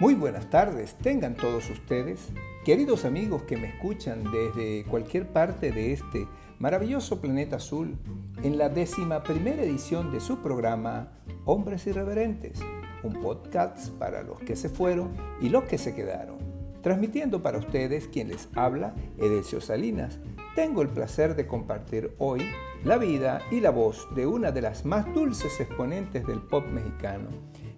Muy 0.00 0.14
buenas 0.14 0.48
tardes, 0.48 0.94
tengan 0.94 1.34
todos 1.34 1.68
ustedes, 1.70 2.28
queridos 2.64 3.04
amigos 3.04 3.42
que 3.42 3.56
me 3.56 3.70
escuchan 3.70 4.22
desde 4.30 4.84
cualquier 4.84 5.26
parte 5.26 5.72
de 5.72 5.92
este 5.92 6.28
maravilloso 6.60 7.20
planeta 7.20 7.56
azul, 7.56 7.98
en 8.44 8.58
la 8.58 8.68
décima 8.68 9.24
primera 9.24 9.60
edición 9.64 10.12
de 10.12 10.20
su 10.20 10.38
programa 10.38 11.08
Hombres 11.46 11.84
Irreverentes, 11.88 12.60
un 13.02 13.14
podcast 13.14 13.90
para 13.98 14.22
los 14.22 14.38
que 14.38 14.54
se 14.54 14.68
fueron 14.68 15.16
y 15.40 15.48
los 15.48 15.64
que 15.64 15.78
se 15.78 15.96
quedaron. 15.96 16.38
Transmitiendo 16.80 17.42
para 17.42 17.58
ustedes 17.58 18.06
quien 18.06 18.28
les 18.28 18.48
habla, 18.54 18.94
Edelcio 19.16 19.60
Salinas, 19.60 20.20
tengo 20.54 20.82
el 20.82 20.90
placer 20.90 21.34
de 21.34 21.48
compartir 21.48 22.14
hoy 22.18 22.48
la 22.84 22.98
vida 22.98 23.42
y 23.50 23.58
la 23.58 23.70
voz 23.70 24.06
de 24.14 24.28
una 24.28 24.52
de 24.52 24.62
las 24.62 24.84
más 24.84 25.12
dulces 25.12 25.58
exponentes 25.58 26.24
del 26.24 26.40
pop 26.40 26.64
mexicano 26.66 27.26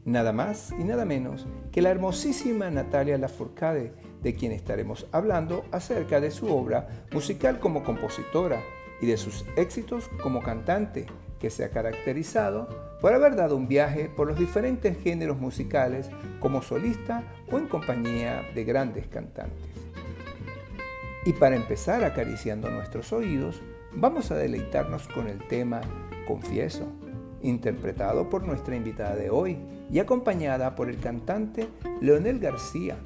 nada 0.04 0.32
más 0.32 0.72
y 0.78 0.84
nada 0.84 1.04
menos 1.04 1.46
que 1.72 1.82
la 1.82 1.90
hermosísima 1.90 2.70
Natalia 2.70 3.18
Lafourcade, 3.18 3.92
de 4.22 4.34
quien 4.34 4.52
estaremos 4.52 5.06
hablando 5.12 5.64
acerca 5.72 6.20
de 6.20 6.30
su 6.30 6.48
obra 6.54 7.06
musical 7.12 7.58
como 7.58 7.82
compositora 7.82 8.60
y 9.00 9.06
de 9.06 9.16
sus 9.16 9.44
éxitos 9.56 10.10
como 10.22 10.42
cantante, 10.42 11.06
que 11.38 11.50
se 11.50 11.64
ha 11.64 11.70
caracterizado 11.70 12.68
por 13.00 13.14
haber 13.14 13.34
dado 13.34 13.56
un 13.56 13.66
viaje 13.66 14.10
por 14.14 14.28
los 14.28 14.38
diferentes 14.38 14.98
géneros 15.02 15.38
musicales 15.38 16.10
como 16.38 16.60
solista 16.60 17.24
o 17.50 17.58
en 17.58 17.66
compañía 17.66 18.42
de 18.54 18.64
grandes 18.64 19.06
cantantes. 19.06 19.70
Y 21.24 21.32
para 21.32 21.56
empezar 21.56 22.04
acariciando 22.04 22.70
nuestros 22.70 23.12
oídos, 23.12 23.62
vamos 23.94 24.30
a 24.30 24.36
deleitarnos 24.36 25.08
con 25.08 25.28
el 25.28 25.38
tema 25.48 25.80
Confieso, 26.26 26.86
interpretado 27.42 28.28
por 28.28 28.44
nuestra 28.44 28.76
invitada 28.76 29.16
de 29.16 29.30
hoy 29.30 29.58
y 29.90 29.98
acompañada 29.98 30.74
por 30.74 30.88
el 30.88 30.98
cantante 30.98 31.68
Leonel 32.00 32.38
García, 32.38 32.96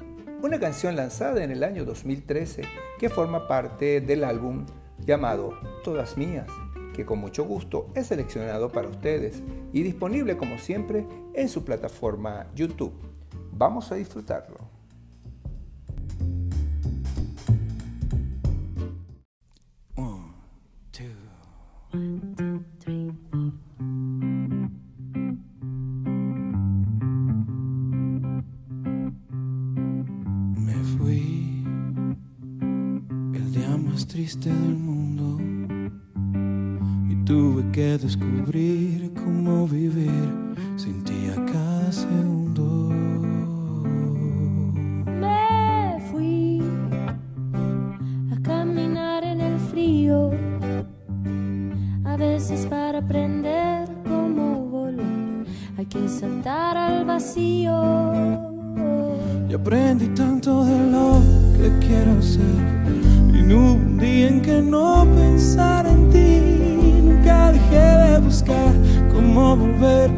una 0.41 0.59
canción 0.59 0.95
lanzada 0.95 1.43
en 1.43 1.51
el 1.51 1.63
año 1.63 1.85
2013 1.85 2.63
que 2.99 3.09
forma 3.09 3.47
parte 3.47 4.01
del 4.01 4.23
álbum 4.23 4.65
llamado 4.99 5.53
Todas 5.83 6.17
Mías, 6.17 6.49
que 6.93 7.05
con 7.05 7.19
mucho 7.19 7.45
gusto 7.45 7.89
he 7.95 8.03
seleccionado 8.03 8.71
para 8.71 8.87
ustedes 8.87 9.41
y 9.73 9.83
disponible 9.83 10.37
como 10.37 10.57
siempre 10.57 11.05
en 11.33 11.49
su 11.49 11.65
plataforma 11.65 12.47
YouTube. 12.55 12.93
Vamos 13.51 13.91
a 13.91 13.95
disfrutarlo. 13.95 14.75
Triste 34.03 34.49
del 34.49 34.75
mundo 34.75 35.39
y 37.09 37.15
tuve 37.23 37.63
que 37.71 37.97
descubrir 37.97 39.13
cómo 39.13 39.65
vivir 39.67 40.11
sin 40.75 41.01
ti 41.05 41.29
a 41.31 41.45
cada 41.45 41.91
segundo. 41.93 42.89
Me 45.05 45.97
fui 46.11 46.61
a 48.33 48.41
caminar 48.41 49.23
en 49.23 49.39
el 49.39 49.57
frío, 49.59 50.31
a 52.03 52.17
veces 52.17 52.65
para 52.65 52.99
aprender 52.99 53.87
cómo 54.03 54.65
volar 54.65 55.45
hay 55.77 55.85
que 55.85 56.07
saltar 56.09 56.75
al 56.75 57.05
vacío. 57.05 57.81
Y 59.49 59.53
aprendí 59.53 60.07
tanto 60.09 60.65
de 60.65 60.91
lo 60.91 61.21
que 61.55 61.87
quiero 61.87 62.21
ser 62.21 62.64
no 64.61 65.05
pensar 65.15 65.85
en 65.85 66.09
ti. 66.09 67.01
Nunca 67.03 67.51
dejé 67.51 67.87
de 68.09 68.19
buscar 68.19 68.73
cómo 69.13 69.55
volver 69.55 70.09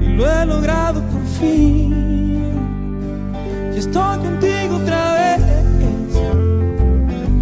y 0.00 0.06
lo 0.16 0.30
he 0.30 0.46
logrado 0.46 1.00
por 1.02 1.24
fin. 1.38 2.52
Y 3.74 3.78
estoy 3.78 4.18
contigo 4.18 4.76
otra 4.76 5.14
vez. 5.14 5.42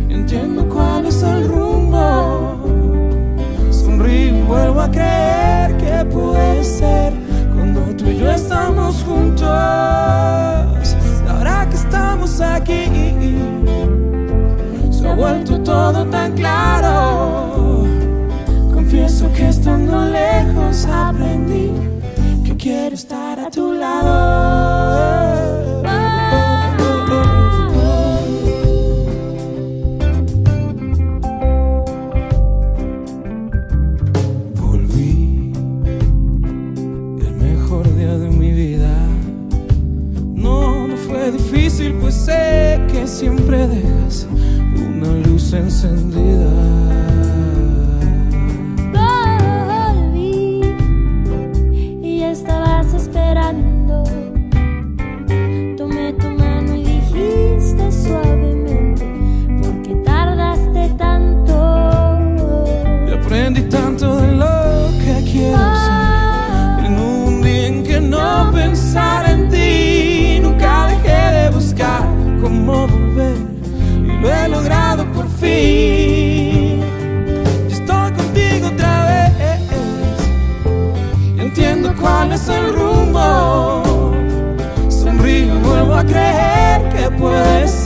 Entiendo 0.08 0.68
cuál 0.68 1.06
es 1.06 1.22
el 1.22 1.48
rumbo. 1.48 2.60
Sonrío 3.70 4.38
y 4.38 4.42
vuelvo 4.42 4.80
a 4.80 4.90
creer 4.90 5.76
que 5.76 6.04
puede 6.10 6.64
ser 6.64 7.15
todo 15.92 16.04
tan 16.06 16.32
claro. 16.32 17.84
Confieso 18.74 19.32
que 19.32 19.48
estando 19.48 20.04
lejos 20.06 20.84
aprendí 20.86 21.70
que 22.44 22.56
quiero 22.56 22.94
estar 22.94 23.38
a 23.38 23.48
tu 23.50 23.72
lado. 23.72 24.14
Volví 34.60 35.52
el 37.26 37.34
mejor 37.48 37.84
día 37.96 38.18
de 38.18 38.28
mi 38.28 38.50
vida. 38.50 38.92
No, 40.34 40.88
no 40.88 40.96
fue 40.96 41.30
difícil, 41.30 41.92
pues 42.00 42.14
sé 42.14 42.80
que 42.90 43.06
siempre 43.06 43.68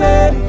puede 0.00 0.39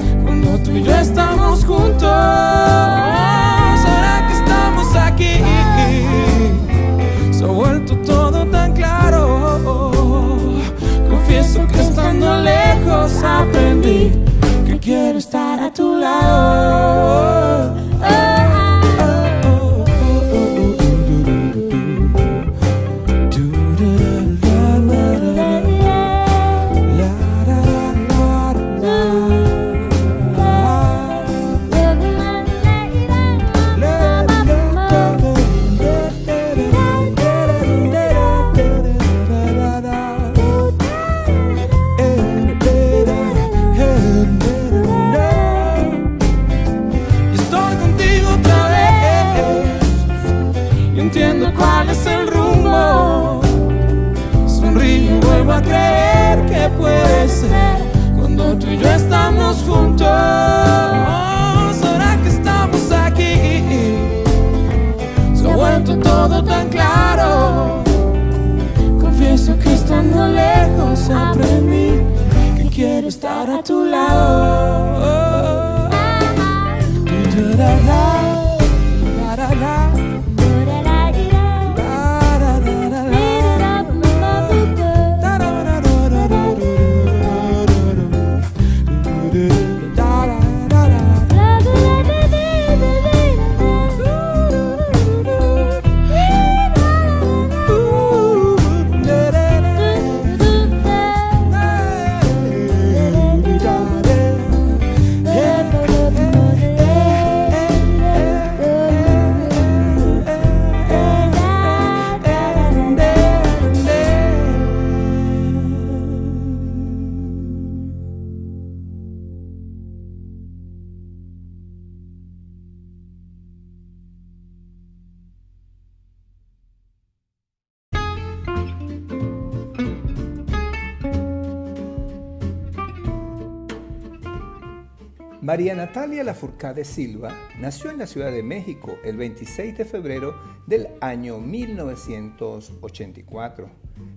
María 135.61 135.75
Natalia 135.75 136.23
Lafourcade 136.23 136.83
Silva 136.83 137.37
nació 137.59 137.91
en 137.91 137.99
la 137.99 138.07
Ciudad 138.07 138.31
de 138.31 138.41
México 138.41 138.97
el 139.03 139.15
26 139.15 139.77
de 139.77 139.85
febrero 139.85 140.33
del 140.65 140.87
año 141.01 141.37
1984, 141.37 143.69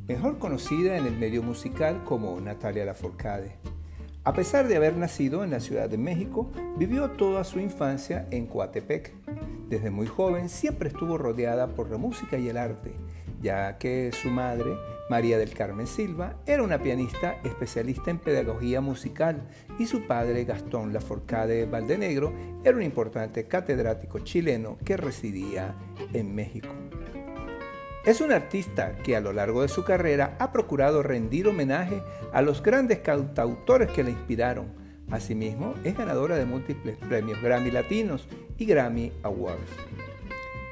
mejor 0.09 0.39
conocida 0.39 0.97
en 0.97 1.05
el 1.05 1.19
medio 1.19 1.43
musical 1.43 2.03
como 2.05 2.41
Natalia 2.41 2.87
Lafourcade. 2.87 3.59
A 4.25 4.33
pesar 4.33 4.69
de 4.69 4.77
haber 4.77 4.97
nacido 4.97 5.45
en 5.45 5.51
la 5.51 5.61
Ciudad 5.61 5.91
de 5.91 5.99
México, 5.99 6.51
vivió 6.79 7.11
toda 7.11 7.45
su 7.45 7.61
infancia 7.61 8.27
en 8.31 8.47
Coatepec. 8.47 9.13
Desde 9.69 9.91
muy 9.91 10.07
joven 10.07 10.49
siempre 10.49 10.89
estuvo 10.89 11.19
rodeada 11.19 11.75
por 11.75 11.91
la 11.91 11.99
música 11.99 12.39
y 12.39 12.49
el 12.49 12.57
arte, 12.57 12.95
ya 13.45 13.77
que 13.77 14.11
su 14.11 14.31
madre 14.31 14.79
María 15.11 15.37
del 15.37 15.53
Carmen 15.53 15.87
Silva 15.87 16.37
era 16.47 16.63
una 16.63 16.79
pianista 16.79 17.37
especialista 17.45 18.11
en 18.11 18.19
pedagogía 18.19 18.81
musical 18.81 19.47
y 19.79 19.85
su 19.85 20.07
padre 20.07 20.45
Gastón 20.45 20.95
Laforcade 20.95 21.67
Valdenegro 21.67 22.33
era 22.65 22.75
un 22.75 22.83
importante 22.83 23.47
catedrático 23.47 24.21
chileno 24.21 24.79
que 24.83 24.97
residía 24.97 25.75
en 26.15 26.35
México. 26.35 26.71
Es 28.07 28.23
un 28.23 28.33
artista 28.33 28.97
que 29.05 29.15
a 29.15 29.21
lo 29.21 29.35
largo 29.35 29.61
de 29.61 29.69
su 29.69 29.85
carrera 29.85 30.37
ha 30.39 30.51
procurado 30.51 31.03
rendir 31.03 31.47
homenaje 31.47 32.03
a 32.33 32.41
los 32.41 32.63
grandes 32.63 33.01
cantautores 33.01 33.91
que 33.91 34.03
la 34.03 34.11
inspiraron. 34.11 34.73
Asimismo, 35.11 35.75
es 35.85 35.97
ganadora 35.97 36.37
de 36.37 36.47
múltiples 36.47 36.97
premios 36.97 37.43
Grammy 37.43 37.71
Latinos 37.71 38.27
y 38.57 38.65
Grammy 38.65 39.13
Awards. 39.23 39.71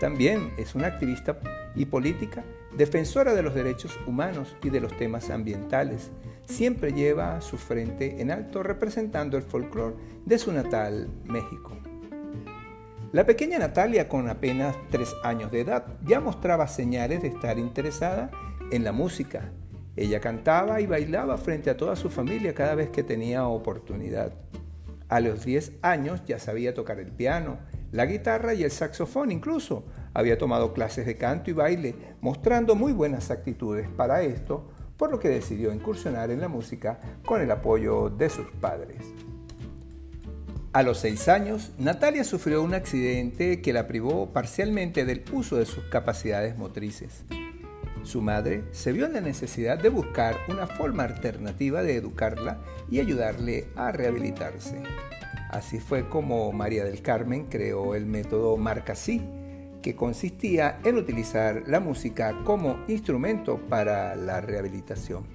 También 0.01 0.53
es 0.57 0.75
una 0.75 0.87
activista 0.89 1.39
y 1.75 1.85
política 1.85 2.45
defensora 2.77 3.35
de 3.35 3.43
los 3.43 3.55
derechos 3.55 3.99
humanos 4.07 4.57
y 4.63 4.71
de 4.71 4.81
los 4.81 4.97
temas 4.97 5.31
ambientales. 5.31 6.11
Siempre 6.47 6.93
lleva 6.93 7.41
su 7.41 7.59
frente 7.59 8.21
en 8.21 8.31
alto 8.31 8.63
representando 8.63 9.37
el 9.37 9.43
folclore 9.43 9.97
de 10.25 10.39
su 10.39 10.53
natal 10.53 11.09
México. 11.25 11.77
La 13.13 13.27
pequeña 13.27 13.59
Natalia, 13.59 14.09
con 14.09 14.29
apenas 14.29 14.75
tres 14.91 15.15
años 15.23 15.53
de 15.53 15.61
edad, 15.61 15.85
ya 16.07 16.19
mostraba 16.21 16.67
señales 16.67 17.21
de 17.21 17.29
estar 17.29 17.59
interesada 17.59 18.31
en 18.71 18.85
la 18.85 18.93
música. 18.93 19.51
Ella 19.97 20.21
cantaba 20.21 20.81
y 20.81 20.87
bailaba 20.87 21.37
frente 21.37 21.69
a 21.69 21.77
toda 21.77 21.95
su 21.95 22.09
familia 22.09 22.55
cada 22.55 22.75
vez 22.75 22.89
que 22.89 23.03
tenía 23.03 23.47
oportunidad. 23.47 24.33
A 25.11 25.21
los 25.21 25.45
10 25.45 25.73
años 25.83 26.23
ya 26.25 26.39
sabía 26.39 26.73
tocar 26.73 26.99
el 26.99 27.13
piano, 27.13 27.59
la 27.93 28.07
guitarra 28.07 28.55
y 28.55 28.65
el 28.65 28.71
saxofón 28.71 29.31
incluso, 29.31 29.85
había 30.15 30.39
tomado 30.39 30.73
clases 30.73 31.07
de 31.07 31.17
canto 31.17 31.51
y 31.51 31.53
baile, 31.53 31.95
mostrando 32.21 32.75
muy 32.75 32.93
buenas 32.93 33.31
actitudes 33.31 33.89
para 33.89 34.23
esto, 34.23 34.69
por 34.97 35.11
lo 35.11 35.21
que 35.21 35.29
decidió 35.29 35.73
incursionar 35.73 36.31
en 36.31 36.41
la 36.41 36.49
música 36.49 37.01
con 37.25 37.41
el 37.41 37.51
apoyo 37.51 38.11
de 38.11 38.29
sus 38.29 38.47
padres. 38.61 39.05
A 40.73 40.83
los 40.83 40.99
seis 40.99 41.29
años, 41.29 41.73
Natalia 41.77 42.25
sufrió 42.25 42.63
un 42.63 42.73
accidente 42.73 43.61
que 43.61 43.75
la 43.75 43.87
privó 43.87 44.33
parcialmente 44.33 45.05
del 45.05 45.23
uso 45.31 45.57
de 45.57 45.67
sus 45.67 45.85
capacidades 45.85 46.57
motrices. 46.57 47.25
Su 48.05 48.23
madre 48.23 48.65
se 48.73 48.93
vio 48.93 49.05
en 49.05 49.13
la 49.13 49.21
necesidad 49.21 49.79
de 49.79 49.91
buscar 49.91 50.35
una 50.49 50.67
forma 50.67 51.05
alternativa 51.05 51.83
de 51.83 51.97
educarla 51.97 52.59
y 52.91 53.01
ayudarle 53.01 53.69
a 53.77 53.93
rehabilitarse. 53.93 54.83
Así 55.53 55.81
fue 55.81 56.09
como 56.09 56.51
María 56.51 56.83
del 56.83 57.03
Carmen 57.03 57.45
creó 57.45 57.95
el 57.95 58.07
método 58.07 58.57
Marcasí, 58.57 59.21
que 59.83 59.95
consistía 59.95 60.81
en 60.83 60.97
utilizar 60.97 61.65
la 61.67 61.79
música 61.79 62.35
como 62.45 62.79
instrumento 62.89 63.59
para 63.69 64.17
la 64.17 64.41
rehabilitación. 64.41 65.27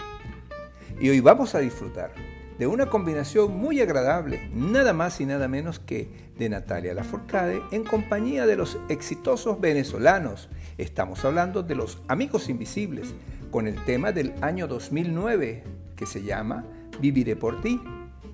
Y 0.99 1.09
hoy 1.09 1.19
vamos 1.19 1.53
a 1.53 1.59
disfrutar 1.59 2.13
de 2.57 2.65
una 2.65 2.87
combinación 2.87 3.55
muy 3.55 3.79
agradable, 3.79 4.49
nada 4.55 4.91
más 4.91 5.21
y 5.21 5.27
nada 5.27 5.47
menos 5.47 5.77
que 5.77 6.09
de 6.35 6.49
Natalia 6.49 6.95
Lafourcade 6.95 7.61
en 7.71 7.83
compañía 7.83 8.47
de 8.47 8.55
los 8.55 8.79
exitosos 8.89 9.61
venezolanos. 9.61 10.49
Estamos 10.79 11.23
hablando 11.25 11.61
de 11.61 11.75
los 11.75 12.01
Amigos 12.07 12.49
Invisibles, 12.49 13.13
con 13.51 13.67
el 13.67 13.85
tema 13.85 14.11
del 14.11 14.33
año 14.41 14.67
2009 14.67 15.63
que 15.95 16.07
se 16.07 16.23
llama 16.23 16.65
Viviré 16.99 17.35
por 17.35 17.61
ti, 17.61 17.79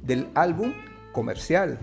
del 0.02 0.30
álbum 0.34 0.72
comercial, 1.14 1.80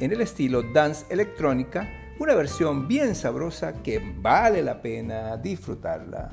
en 0.00 0.12
el 0.12 0.20
estilo 0.20 0.62
dance 0.62 1.06
electrónica 1.08 1.88
una 2.18 2.34
versión 2.34 2.88
bien 2.88 3.14
sabrosa 3.14 3.82
que 3.82 4.02
vale 4.20 4.62
la 4.62 4.82
pena 4.82 5.36
disfrutarla. 5.36 6.30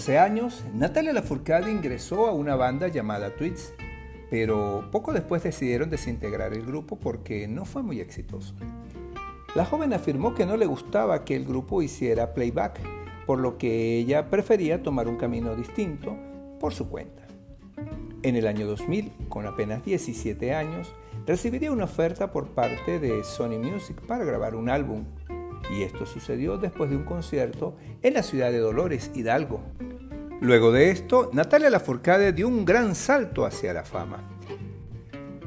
14 0.00 0.18
años, 0.18 0.64
Natalia 0.72 1.12
Lafourcade 1.12 1.70
ingresó 1.70 2.26
a 2.26 2.32
una 2.32 2.56
banda 2.56 2.88
llamada 2.88 3.36
Tweets, 3.36 3.74
pero 4.30 4.88
poco 4.90 5.12
después 5.12 5.42
decidieron 5.42 5.90
desintegrar 5.90 6.54
el 6.54 6.64
grupo 6.64 6.98
porque 6.98 7.46
no 7.46 7.66
fue 7.66 7.82
muy 7.82 8.00
exitoso. 8.00 8.54
La 9.54 9.66
joven 9.66 9.92
afirmó 9.92 10.34
que 10.34 10.46
no 10.46 10.56
le 10.56 10.64
gustaba 10.64 11.22
que 11.26 11.36
el 11.36 11.44
grupo 11.44 11.82
hiciera 11.82 12.32
playback, 12.32 12.80
por 13.26 13.40
lo 13.40 13.58
que 13.58 13.98
ella 13.98 14.30
prefería 14.30 14.82
tomar 14.82 15.06
un 15.06 15.18
camino 15.18 15.54
distinto 15.54 16.16
por 16.58 16.72
su 16.72 16.88
cuenta. 16.88 17.24
En 18.22 18.36
el 18.36 18.46
año 18.46 18.66
2000, 18.66 19.12
con 19.28 19.46
apenas 19.46 19.84
17 19.84 20.54
años, 20.54 20.94
recibiría 21.26 21.72
una 21.72 21.84
oferta 21.84 22.32
por 22.32 22.46
parte 22.48 23.00
de 23.00 23.22
Sony 23.22 23.58
Music 23.58 24.00
para 24.06 24.24
grabar 24.24 24.54
un 24.54 24.70
álbum 24.70 25.04
y 25.70 25.82
esto 25.82 26.06
sucedió 26.06 26.58
después 26.58 26.90
de 26.90 26.96
un 26.96 27.04
concierto 27.04 27.76
en 28.02 28.14
la 28.14 28.22
ciudad 28.22 28.50
de 28.50 28.58
Dolores, 28.58 29.10
Hidalgo. 29.14 29.60
Luego 30.40 30.72
de 30.72 30.90
esto, 30.90 31.30
Natalia 31.32 31.70
Lafourcade 31.70 32.32
dio 32.32 32.48
un 32.48 32.64
gran 32.64 32.94
salto 32.94 33.44
hacia 33.44 33.74
la 33.74 33.84
fama. 33.84 34.26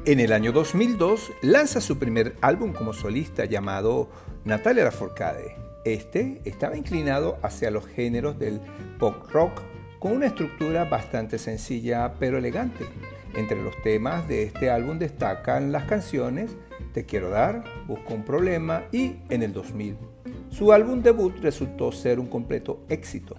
En 0.06 0.20
el 0.20 0.32
año 0.32 0.52
2002 0.52 1.32
lanza 1.42 1.80
su 1.80 1.98
primer 1.98 2.36
álbum 2.42 2.72
como 2.72 2.92
solista 2.92 3.44
llamado 3.44 4.08
Natalia 4.44 4.84
Lafourcade. 4.84 5.56
Este 5.84 6.40
estaba 6.44 6.76
inclinado 6.76 7.38
hacia 7.42 7.70
los 7.70 7.86
géneros 7.86 8.38
del 8.38 8.60
pop 8.98 9.30
rock 9.32 9.62
con 9.98 10.12
una 10.12 10.26
estructura 10.26 10.84
bastante 10.84 11.38
sencilla 11.38 12.14
pero 12.20 12.38
elegante. 12.38 12.86
Entre 13.34 13.60
los 13.60 13.74
temas 13.82 14.28
de 14.28 14.44
este 14.44 14.70
álbum 14.70 14.98
destacan 14.98 15.72
las 15.72 15.84
canciones 15.84 16.56
Te 16.92 17.04
quiero 17.04 17.30
dar, 17.30 17.64
Busco 17.88 18.14
un 18.14 18.24
problema 18.24 18.84
y 18.92 19.16
En 19.28 19.42
el 19.42 19.52
2000. 19.52 20.13
Su 20.56 20.72
álbum 20.72 21.02
debut 21.02 21.36
resultó 21.40 21.90
ser 21.90 22.20
un 22.20 22.28
completo 22.28 22.84
éxito. 22.88 23.34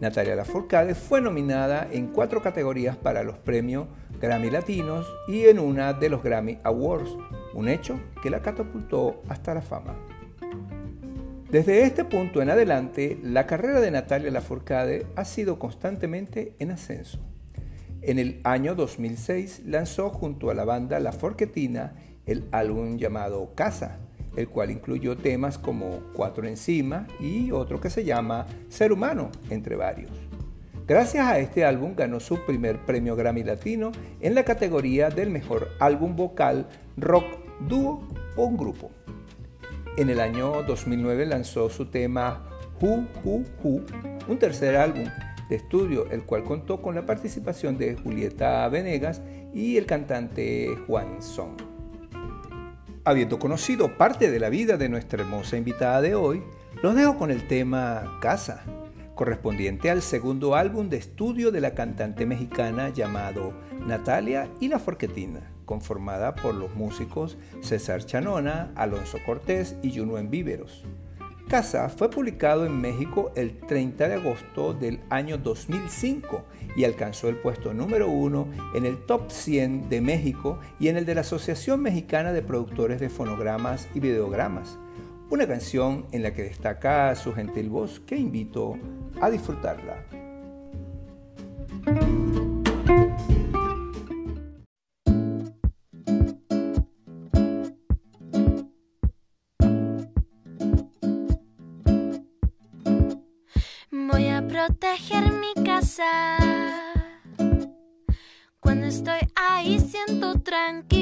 Natalia 0.00 0.36
Lafourcade 0.36 0.94
fue 0.94 1.20
nominada 1.20 1.88
en 1.90 2.06
cuatro 2.06 2.40
categorías 2.40 2.96
para 2.96 3.24
los 3.24 3.36
premios 3.36 3.88
Grammy 4.20 4.48
Latinos 4.48 5.04
y 5.26 5.46
en 5.46 5.58
una 5.58 5.92
de 5.92 6.08
los 6.08 6.22
Grammy 6.22 6.60
Awards, 6.62 7.10
un 7.54 7.68
hecho 7.68 7.98
que 8.22 8.30
la 8.30 8.42
catapultó 8.42 9.22
hasta 9.28 9.54
la 9.54 9.60
fama. 9.60 9.96
Desde 11.50 11.82
este 11.82 12.04
punto 12.04 12.40
en 12.40 12.50
adelante, 12.50 13.18
la 13.24 13.44
carrera 13.44 13.80
de 13.80 13.90
Natalia 13.90 14.30
Lafourcade 14.30 15.04
ha 15.16 15.24
sido 15.24 15.58
constantemente 15.58 16.54
en 16.60 16.70
ascenso. 16.70 17.18
En 18.02 18.20
el 18.20 18.40
año 18.44 18.76
2006 18.76 19.62
lanzó 19.66 20.10
junto 20.10 20.48
a 20.48 20.54
la 20.54 20.64
banda 20.64 21.00
La 21.00 21.10
Forquetina 21.10 21.94
el 22.24 22.44
álbum 22.52 22.98
llamado 22.98 23.52
Casa, 23.56 23.98
el 24.36 24.48
cual 24.48 24.70
incluyó 24.70 25.16
temas 25.16 25.58
como 25.58 26.00
Cuatro 26.14 26.46
Encima 26.46 27.06
y 27.20 27.50
otro 27.50 27.80
que 27.80 27.90
se 27.90 28.04
llama 28.04 28.46
Ser 28.68 28.92
Humano, 28.92 29.30
entre 29.50 29.76
varios. 29.76 30.10
Gracias 30.86 31.26
a 31.26 31.38
este 31.38 31.64
álbum 31.64 31.94
ganó 31.94 32.18
su 32.18 32.44
primer 32.44 32.78
premio 32.84 33.14
Grammy 33.14 33.44
Latino 33.44 33.92
en 34.20 34.34
la 34.34 34.44
categoría 34.44 35.10
del 35.10 35.30
mejor 35.30 35.68
álbum 35.78 36.16
vocal, 36.16 36.66
rock, 36.96 37.24
dúo 37.68 38.02
o 38.36 38.50
grupo. 38.50 38.90
En 39.96 40.10
el 40.10 40.20
año 40.20 40.62
2009 40.64 41.26
lanzó 41.26 41.70
su 41.70 41.86
tema 41.86 42.48
Who 42.80 43.06
Who 43.24 43.44
Who, 43.62 43.80
un 44.28 44.38
tercer 44.38 44.76
álbum 44.76 45.04
de 45.48 45.56
estudio, 45.56 46.10
el 46.10 46.24
cual 46.24 46.44
contó 46.44 46.82
con 46.82 46.94
la 46.94 47.06
participación 47.06 47.78
de 47.78 47.94
Julieta 47.94 48.68
Venegas 48.68 49.22
y 49.54 49.76
el 49.76 49.86
cantante 49.86 50.76
Juan 50.86 51.22
Son. 51.22 51.71
Habiendo 53.04 53.40
conocido 53.40 53.98
parte 53.98 54.30
de 54.30 54.38
la 54.38 54.48
vida 54.48 54.76
de 54.76 54.88
nuestra 54.88 55.22
hermosa 55.22 55.56
invitada 55.56 56.00
de 56.00 56.14
hoy, 56.14 56.44
los 56.84 56.94
dejo 56.94 57.18
con 57.18 57.32
el 57.32 57.48
tema 57.48 58.18
Casa, 58.20 58.62
correspondiente 59.16 59.90
al 59.90 60.02
segundo 60.02 60.54
álbum 60.54 60.88
de 60.88 60.98
estudio 60.98 61.50
de 61.50 61.60
la 61.60 61.74
cantante 61.74 62.26
mexicana 62.26 62.90
llamado 62.90 63.54
Natalia 63.84 64.48
y 64.60 64.68
la 64.68 64.78
Forquetina, 64.78 65.50
conformada 65.64 66.36
por 66.36 66.54
los 66.54 66.76
músicos 66.76 67.36
César 67.60 68.06
Chanona, 68.06 68.70
Alonso 68.76 69.18
Cortés 69.26 69.74
y 69.82 69.98
Juno 69.98 70.22
Víveros. 70.22 70.84
Casa 71.48 71.88
fue 71.88 72.08
publicado 72.08 72.64
en 72.64 72.80
México 72.80 73.32
el 73.34 73.58
30 73.58 74.10
de 74.10 74.14
agosto 74.14 74.74
del 74.74 75.00
año 75.10 75.38
2005 75.38 76.44
y 76.76 76.84
alcanzó 76.84 77.28
el 77.28 77.36
puesto 77.36 77.74
número 77.74 78.08
uno 78.08 78.48
en 78.74 78.86
el 78.86 78.98
Top 79.06 79.30
100 79.30 79.88
de 79.88 80.00
México 80.00 80.58
y 80.78 80.88
en 80.88 80.96
el 80.96 81.06
de 81.06 81.14
la 81.14 81.22
Asociación 81.22 81.80
Mexicana 81.80 82.32
de 82.32 82.42
Productores 82.42 83.00
de 83.00 83.08
Fonogramas 83.08 83.88
y 83.94 84.00
Videogramas. 84.00 84.78
Una 85.30 85.46
canción 85.46 86.06
en 86.12 86.22
la 86.22 86.34
que 86.34 86.42
destaca 86.42 87.14
su 87.14 87.32
gentil 87.32 87.70
voz 87.70 88.00
que 88.00 88.16
invito 88.16 88.76
a 89.20 89.30
disfrutarla. 89.30 90.04
Voy 104.12 104.28
a 104.28 104.46
proteger 104.46 105.32
mi 105.32 105.54
casa. 105.64 106.36
Cuando 108.60 108.86
estoy 108.86 109.20
ahí 109.34 109.80
siento 109.80 110.38
tranquilidad 110.42 110.98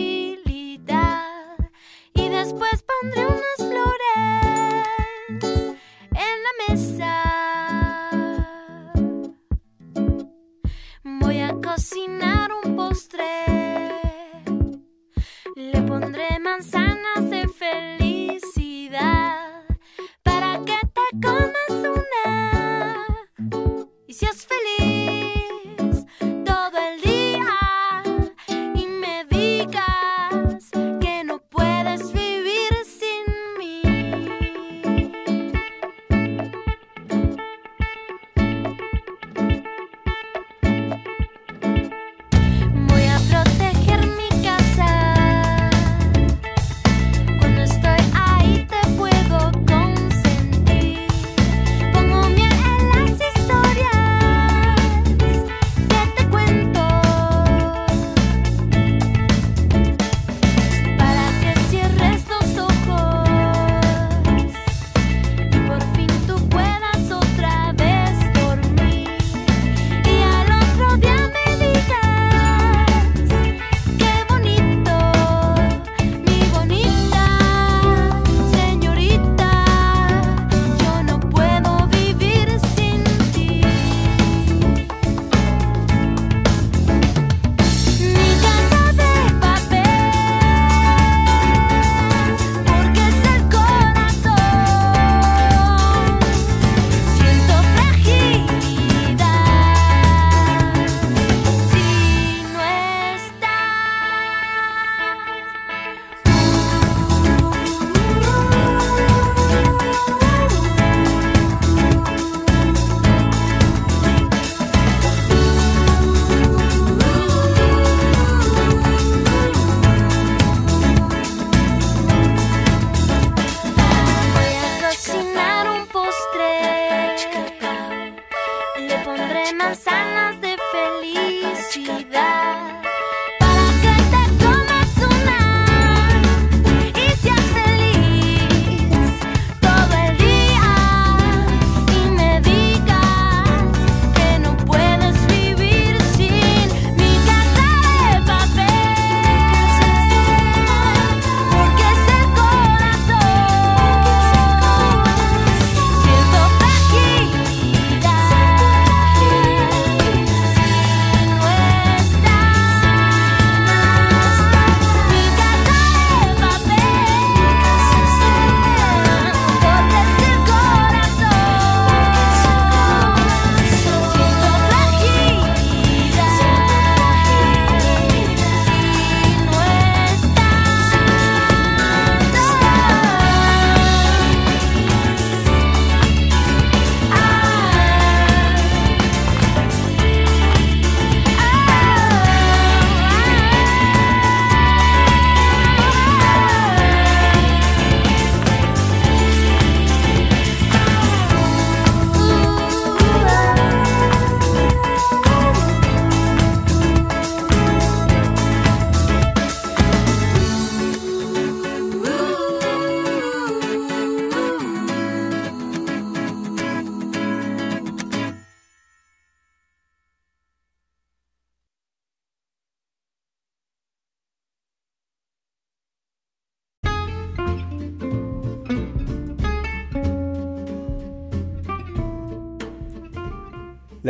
y 2.15 2.29
después 2.29 2.85
pondré 2.85 3.27
unas 3.27 3.57
flores 3.57 3.97
en 6.13 6.43
la 6.47 6.53
mesa. 6.69 7.15
Voy 11.03 11.41
a 11.41 11.53
cocinar 11.55 12.53
un 12.65 12.77
postre. 12.77 13.27
Le 15.57 15.83
pondré 15.83 16.39
manzanas 16.39 17.29
de 17.29 17.49
felicidad 17.49 18.00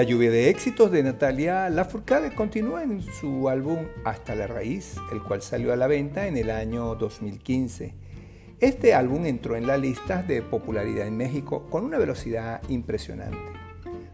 La 0.01 0.07
lluvia 0.07 0.31
de 0.31 0.49
éxitos 0.49 0.91
de 0.91 1.03
Natalia 1.03 1.69
Lafourcade 1.69 2.35
continúa 2.35 2.83
en 2.83 3.03
su 3.03 3.51
álbum 3.51 3.81
Hasta 4.03 4.35
la 4.35 4.47
Raíz, 4.47 4.97
el 5.13 5.23
cual 5.23 5.43
salió 5.43 5.75
a 5.75 5.77
la 5.77 5.89
venta 5.89 6.27
en 6.27 6.39
el 6.39 6.49
año 6.49 6.95
2015. 6.95 7.93
Este 8.61 8.95
álbum 8.95 9.27
entró 9.27 9.57
en 9.57 9.67
las 9.67 9.79
listas 9.79 10.27
de 10.27 10.41
popularidad 10.41 11.07
en 11.07 11.19
México 11.19 11.67
con 11.69 11.85
una 11.85 11.99
velocidad 11.99 12.63
impresionante. 12.71 13.37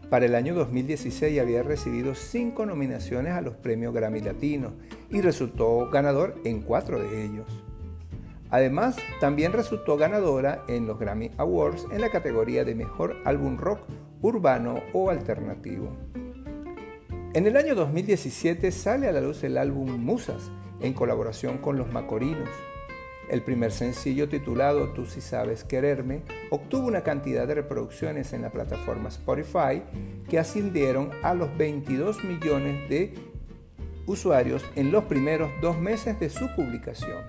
Para 0.09 0.25
el 0.25 0.35
año 0.35 0.55
2016 0.55 1.39
había 1.39 1.63
recibido 1.63 2.15
cinco 2.15 2.65
nominaciones 2.65 3.31
a 3.31 3.39
los 3.39 3.55
premios 3.55 3.93
Grammy 3.93 4.19
Latinos 4.19 4.73
y 5.09 5.21
resultó 5.21 5.89
ganador 5.89 6.35
en 6.43 6.63
cuatro 6.63 6.99
de 6.99 7.23
ellos. 7.23 7.63
Además, 8.49 8.97
también 9.21 9.53
resultó 9.53 9.95
ganadora 9.95 10.65
en 10.67 10.85
los 10.85 10.99
Grammy 10.99 11.31
Awards 11.37 11.85
en 11.93 12.01
la 12.01 12.09
categoría 12.09 12.65
de 12.65 12.75
Mejor 12.75 13.15
Álbum 13.23 13.55
Rock 13.55 13.79
Urbano 14.21 14.81
o 14.93 15.09
Alternativo. 15.09 15.95
En 17.33 17.45
el 17.45 17.55
año 17.55 17.75
2017 17.75 18.71
sale 18.71 19.07
a 19.07 19.11
la 19.11 19.21
luz 19.21 19.43
el 19.43 19.57
álbum 19.57 20.03
Musas 20.03 20.49
en 20.81 20.93
colaboración 20.93 21.59
con 21.59 21.77
los 21.77 21.91
Macorinos. 21.93 22.49
El 23.29 23.43
primer 23.43 23.71
sencillo 23.71 24.27
titulado 24.27 24.93
Tú 24.93 25.05
si 25.05 25.21
sabes 25.21 25.63
quererme 25.63 26.23
obtuvo 26.49 26.87
una 26.87 27.03
cantidad 27.03 27.45
de 27.45 27.55
reproducciones 27.55 28.33
en 28.33 28.41
la 28.41 28.49
plataforma 28.49 29.09
Spotify 29.09 29.83
que 30.29 30.39
ascendieron 30.39 31.11
a 31.21 31.35
los 31.35 31.55
22 31.57 32.23
millones 32.23 32.89
de 32.89 33.13
usuarios 34.07 34.65
en 34.75 34.91
los 34.91 35.03
primeros 35.03 35.51
dos 35.61 35.77
meses 35.77 36.19
de 36.19 36.29
su 36.29 36.47
publicación. 36.55 37.21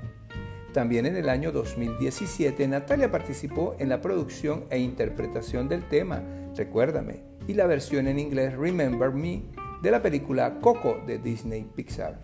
También 0.72 1.05
en 1.05 1.16
el 1.16 1.29
año 1.29 1.53
2017 1.53 2.66
Natalia 2.68 3.11
participó 3.11 3.74
en 3.79 3.88
la 3.88 4.01
producción 4.01 4.64
e 4.70 4.79
interpretación 4.79 5.68
del 5.68 5.87
tema 5.88 6.22
Recuérdame 6.59 7.21
y 7.47 7.55
la 7.55 7.68
versión 7.68 8.09
en 8.09 8.18
inglés 8.18 8.57
Remember 8.57 9.12
Me 9.12 9.44
de 9.81 9.92
la 9.92 10.03
película 10.03 10.59
Coco 10.61 11.01
de 11.07 11.18
Disney 11.18 11.62
Pixar. 11.62 12.18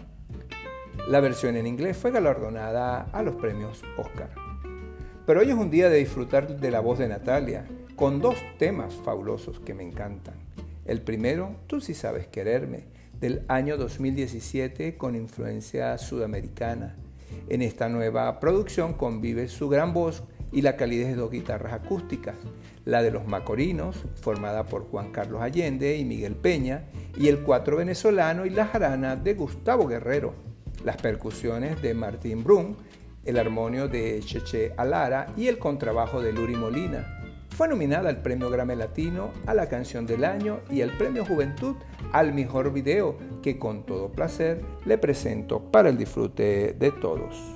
La 1.08 1.20
versión 1.20 1.54
en 1.54 1.68
inglés 1.68 1.96
fue 1.96 2.10
galardonada 2.10 3.02
a 3.12 3.22
los 3.22 3.36
premios 3.36 3.84
Oscar. 3.96 4.30
Pero 5.24 5.38
hoy 5.38 5.50
es 5.50 5.54
un 5.54 5.70
día 5.70 5.88
de 5.88 5.98
disfrutar 5.98 6.58
de 6.58 6.70
la 6.72 6.80
voz 6.80 6.98
de 6.98 7.06
Natalia, 7.06 7.64
con 7.94 8.20
dos 8.20 8.34
temas 8.58 8.94
fabulosos 9.04 9.60
que 9.60 9.72
me 9.72 9.84
encantan. 9.84 10.34
El 10.84 11.00
primero, 11.00 11.54
Tú 11.68 11.80
si 11.80 11.94
sabes 11.94 12.26
quererme, 12.26 12.86
del 13.20 13.44
año 13.46 13.76
2017 13.76 14.96
con 14.96 15.14
influencia 15.14 15.96
sudamericana. 15.96 16.96
En 17.48 17.62
esta 17.62 17.88
nueva 17.88 18.40
producción 18.40 18.94
convive 18.94 19.46
su 19.46 19.68
gran 19.68 19.94
voz 19.94 20.24
y 20.54 20.62
la 20.62 20.76
calidez 20.76 21.08
de 21.08 21.16
dos 21.16 21.32
guitarras 21.32 21.72
acústicas, 21.72 22.36
la 22.84 23.02
de 23.02 23.10
los 23.10 23.26
Macorinos, 23.26 23.96
formada 24.14 24.64
por 24.64 24.88
Juan 24.88 25.10
Carlos 25.10 25.42
Allende 25.42 25.96
y 25.96 26.04
Miguel 26.04 26.36
Peña, 26.36 26.84
y 27.18 27.28
el 27.28 27.40
cuatro 27.40 27.76
venezolano 27.76 28.46
y 28.46 28.50
la 28.50 28.66
jarana 28.66 29.16
de 29.16 29.34
Gustavo 29.34 29.88
Guerrero, 29.88 30.34
las 30.84 30.96
percusiones 30.96 31.82
de 31.82 31.92
Martín 31.92 32.44
Brun, 32.44 32.76
el 33.24 33.38
armonio 33.38 33.88
de 33.88 34.20
Cheche 34.20 34.72
Alara 34.76 35.26
y 35.36 35.48
el 35.48 35.58
contrabajo 35.58 36.22
de 36.22 36.32
Luri 36.32 36.54
Molina. 36.54 37.20
Fue 37.48 37.68
nominada 37.68 38.08
al 38.08 38.22
Premio 38.22 38.50
Grammy 38.50 38.76
Latino 38.76 39.32
a 39.46 39.54
la 39.54 39.68
Canción 39.68 40.06
del 40.06 40.24
Año 40.24 40.60
y 40.70 40.82
al 40.82 40.90
Premio 40.96 41.24
Juventud 41.24 41.76
al 42.12 42.32
Mejor 42.32 42.72
Video, 42.72 43.16
que 43.42 43.58
con 43.58 43.86
todo 43.86 44.12
placer 44.12 44.60
le 44.84 44.98
presento 44.98 45.60
para 45.60 45.88
el 45.88 45.96
disfrute 45.96 46.76
de 46.78 46.90
todos. 46.90 47.53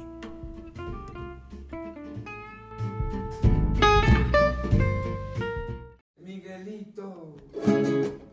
Carmelito. 6.58 8.27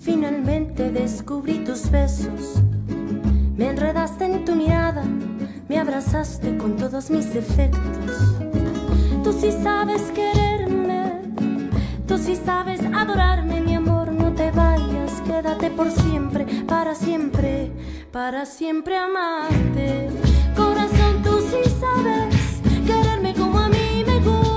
Finalmente 0.00 0.90
descubrí 0.90 1.64
tus 1.64 1.90
besos. 1.90 2.62
Me 3.56 3.68
enredaste 3.68 4.24
en 4.24 4.44
tu 4.44 4.56
mirada, 4.56 5.04
me 5.68 5.78
abrazaste 5.78 6.56
con 6.56 6.76
todos 6.76 7.10
mis 7.10 7.32
defectos. 7.34 8.34
Tú 9.22 9.32
sí 9.32 9.52
sabes 9.62 10.02
quererme, 10.12 11.20
tú 12.08 12.16
sí 12.16 12.34
sabes 12.34 12.80
adorarme, 12.94 13.60
mi 13.60 13.74
amor, 13.74 14.10
no 14.10 14.32
te 14.32 14.50
vayas, 14.50 15.20
quédate 15.26 15.70
por 15.70 15.90
siempre, 15.90 16.46
para 16.66 16.94
siempre, 16.94 17.70
para 18.10 18.46
siempre 18.46 18.96
amarte. 18.96 20.08
Corazón, 20.56 21.22
tú 21.22 21.38
sí 21.50 21.70
sabes 21.78 22.60
quererme 22.86 23.34
como 23.34 23.58
a 23.58 23.68
mí 23.68 24.02
me 24.06 24.18
gusta. 24.20 24.49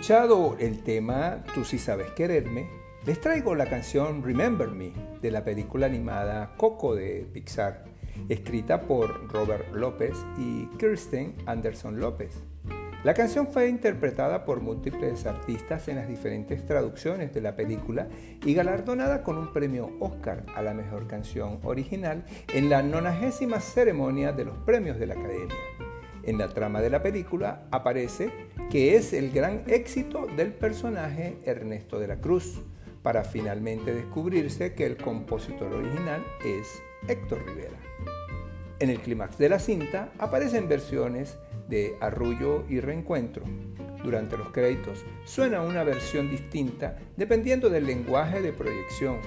Escuchado 0.00 0.56
el 0.58 0.82
tema 0.82 1.44
Tú 1.52 1.62
sí 1.62 1.78
sabes 1.78 2.10
quererme, 2.12 2.70
les 3.04 3.20
traigo 3.20 3.54
la 3.54 3.66
canción 3.66 4.22
Remember 4.22 4.70
Me 4.70 4.94
de 5.20 5.30
la 5.30 5.44
película 5.44 5.84
animada 5.84 6.54
Coco 6.56 6.94
de 6.94 7.28
Pixar, 7.30 7.84
escrita 8.30 8.80
por 8.80 9.30
Robert 9.30 9.74
López 9.74 10.16
y 10.38 10.64
Kirsten 10.78 11.34
Anderson 11.44 12.00
López. 12.00 12.32
La 13.04 13.12
canción 13.12 13.48
fue 13.48 13.68
interpretada 13.68 14.46
por 14.46 14.62
múltiples 14.62 15.26
artistas 15.26 15.86
en 15.88 15.96
las 15.96 16.08
diferentes 16.08 16.64
traducciones 16.64 17.34
de 17.34 17.42
la 17.42 17.54
película 17.54 18.08
y 18.42 18.54
galardonada 18.54 19.22
con 19.22 19.36
un 19.36 19.52
premio 19.52 19.90
Oscar 20.00 20.46
a 20.56 20.62
la 20.62 20.72
mejor 20.72 21.08
canción 21.08 21.60
original 21.62 22.24
en 22.54 22.70
la 22.70 22.82
90 22.82 23.60
ceremonia 23.60 24.32
de 24.32 24.46
los 24.46 24.56
premios 24.64 24.98
de 24.98 25.06
la 25.08 25.12
Academia. 25.12 25.89
En 26.30 26.38
la 26.38 26.46
trama 26.46 26.80
de 26.80 26.90
la 26.90 27.02
película 27.02 27.66
aparece 27.72 28.30
que 28.70 28.94
es 28.94 29.12
el 29.12 29.32
gran 29.32 29.64
éxito 29.66 30.28
del 30.36 30.52
personaje 30.52 31.38
Ernesto 31.44 31.98
de 31.98 32.06
la 32.06 32.20
Cruz, 32.20 32.62
para 33.02 33.24
finalmente 33.24 33.92
descubrirse 33.92 34.72
que 34.74 34.86
el 34.86 34.96
compositor 34.96 35.72
original 35.72 36.24
es 36.44 36.80
Héctor 37.08 37.44
Rivera. 37.44 37.76
En 38.78 38.90
el 38.90 39.00
clímax 39.00 39.38
de 39.38 39.48
la 39.48 39.58
cinta 39.58 40.12
aparecen 40.20 40.68
versiones 40.68 41.36
de 41.68 41.96
Arrullo 42.00 42.64
y 42.68 42.78
Reencuentro. 42.78 43.42
Durante 44.04 44.36
los 44.36 44.50
créditos 44.50 45.04
suena 45.24 45.62
una 45.62 45.82
versión 45.82 46.30
distinta 46.30 46.96
dependiendo 47.16 47.68
del 47.70 47.86
lenguaje 47.86 48.40
de 48.40 48.52
proyección. 48.52 49.18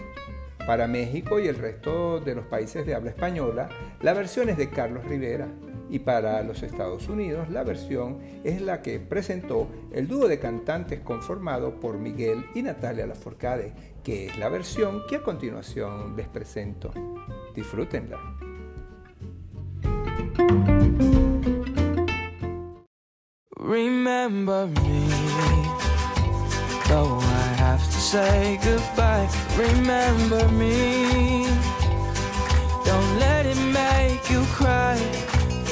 Para 0.66 0.88
México 0.88 1.42
y 1.42 1.50
el 1.50 1.56
resto 1.58 2.22
de 2.22 2.36
los 2.36 2.46
países 2.46 2.86
de 2.86 2.96
habla 2.96 3.10
española, 3.10 3.68
la 4.02 4.14
versión 4.14 4.48
es 4.48 4.56
de 4.56 4.70
Carlos 4.70 5.04
Rivera, 5.04 5.50
y 5.94 6.00
para 6.00 6.42
los 6.42 6.64
Estados 6.64 7.08
Unidos 7.08 7.52
la 7.52 7.64
versión 7.64 8.18
es 8.44 8.64
la 8.64 8.82
que 8.82 9.00
presentó 9.00 9.68
el 9.92 10.08
dúo 10.08 10.28
de 10.28 10.40
cantantes 10.40 11.02
conformado 11.02 11.80
por 11.80 12.00
Miguel 12.00 12.48
y 12.56 12.64
Natalia 12.64 13.06
Laforcade, 13.06 13.74
que 14.04 14.26
es 14.26 14.38
la 14.40 14.50
versión 14.50 15.04
que 15.08 15.18
a 15.18 15.22
continuación 15.22 16.16
les 16.16 16.28
presento. 16.28 16.92
Disfrútenla. 17.54 18.18
Remember 23.56 24.66
me, 24.66 25.08
though 26.90 27.20
I 27.20 27.54
have 27.60 27.86
to 27.86 28.00
say 28.00 28.60
goodbye. 28.64 29.30
Remember 29.56 30.48
me, 30.54 31.46
don't 32.84 33.20
let 33.20 33.46
it 33.46 33.60
make 33.72 34.28
you 34.32 34.44
cry. 34.56 35.33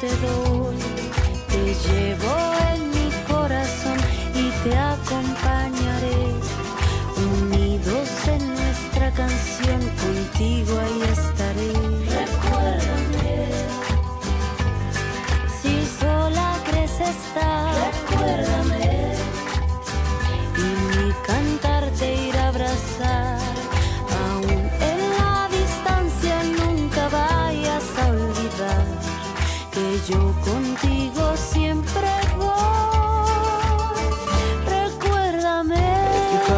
te 0.00 0.08
doy 0.08 0.76
Te 1.48 1.74
llevo 1.84 2.34
en 2.74 2.90
mi 2.90 3.10
corazón 3.28 3.98
y 4.34 4.50
te 4.64 4.76
acompañaré 4.76 6.20
Unidos 7.16 8.08
en 8.26 8.54
nuestra 8.54 9.10
canción, 9.12 9.80
contigo 10.00 10.78
ahí 10.78 11.02
estaré. 11.02 11.29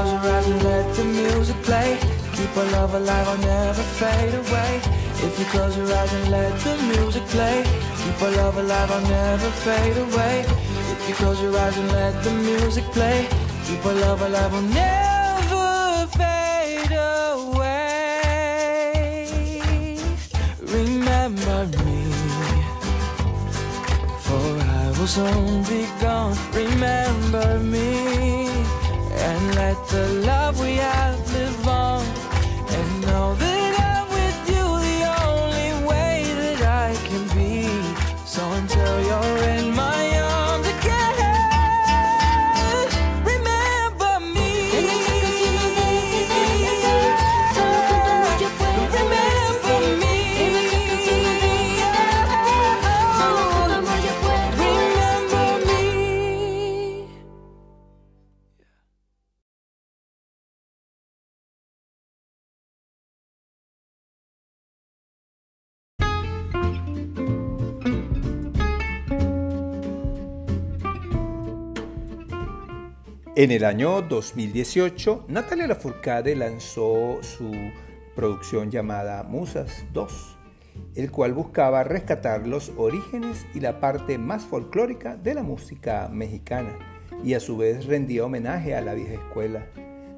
Close 0.03 0.25
your 0.25 0.33
eyes 0.33 0.47
and 0.49 0.63
let 0.65 0.95
the 0.97 1.05
music 1.05 1.57
play, 1.63 1.99
keep 2.35 2.57
our 2.57 2.65
love 2.73 2.95
alive, 2.95 3.29
I'll 3.29 3.39
never 3.39 3.83
fade 4.01 4.35
away. 4.35 4.81
If 5.27 5.39
you 5.39 5.45
close 5.47 5.77
your 5.77 5.93
eyes 5.93 6.13
and 6.13 6.31
let 6.31 6.59
the 6.61 6.77
music 6.93 7.25
play, 7.27 7.63
keep 7.99 8.23
our 8.23 8.31
love 8.33 8.57
alive, 8.59 8.91
I'll 8.91 9.09
never 9.09 9.51
fade 9.65 9.97
away. 9.97 10.45
If 10.93 11.09
you 11.09 11.15
close 11.15 11.41
your 11.41 11.57
eyes 11.57 11.77
and 11.77 11.93
let 11.93 12.25
the 12.25 12.33
music 12.33 12.85
play, 12.97 13.29
keep 13.67 13.87
our 13.87 13.95
love 13.95 14.23
alive, 14.23 14.53
I'll 14.55 14.63
never 14.63 16.07
fade 16.19 16.93
away. 17.15 17.93
Remember 20.79 21.67
me. 21.85 22.03
For 24.25 24.59
I 24.81 24.87
will 24.99 25.07
soon 25.07 25.63
be 25.65 25.87
gone. 26.01 26.37
Remember 26.55 27.59
me 27.61 28.12
let 29.55 29.87
the 29.89 30.09
love 30.27 30.61
we 30.61 30.77
have 30.77 31.22
En 73.35 73.51
el 73.51 73.65
año 73.65 74.03
2018, 74.03 75.25
Natalia 75.29 75.67
Lafourcade 75.67 76.37
lanzó 76.37 77.19
su 77.23 77.51
producción 78.15 78.71
llamada 78.71 79.23
Musas 79.23 79.87
2, 79.95 80.37
el 80.97 81.11
cual 81.11 81.33
buscaba 81.33 81.83
rescatar 81.83 82.47
los 82.47 82.75
orígenes 82.77 83.47
y 83.55 83.61
la 83.61 83.81
parte 83.81 84.19
más 84.19 84.45
folclórica 84.45 85.17
de 85.17 85.33
la 85.33 85.43
música 85.43 86.11
mexicana 86.13 86.77
y 87.25 87.33
a 87.33 87.41
su 87.41 87.57
vez 87.57 87.87
rendía 87.87 88.27
homenaje 88.27 88.77
a 88.77 88.83
la 88.83 88.93
vieja 88.93 89.15
escuela. 89.15 89.67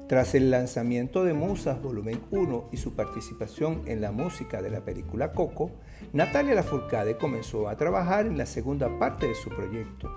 Tras 0.09 0.35
el 0.35 0.51
lanzamiento 0.51 1.23
de 1.23 1.33
Musas 1.33 1.81
Volumen 1.81 2.19
1 2.31 2.67
y 2.73 2.75
su 2.75 2.95
participación 2.95 3.83
en 3.85 4.01
la 4.01 4.11
música 4.11 4.61
de 4.61 4.71
la 4.71 4.83
película 4.83 5.31
Coco, 5.31 5.71
Natalia 6.11 6.53
Lafourcade 6.53 7.15
comenzó 7.15 7.69
a 7.69 7.77
trabajar 7.77 8.25
en 8.25 8.37
la 8.37 8.45
segunda 8.45 8.99
parte 8.99 9.25
de 9.25 9.35
su 9.35 9.49
proyecto. 9.51 10.09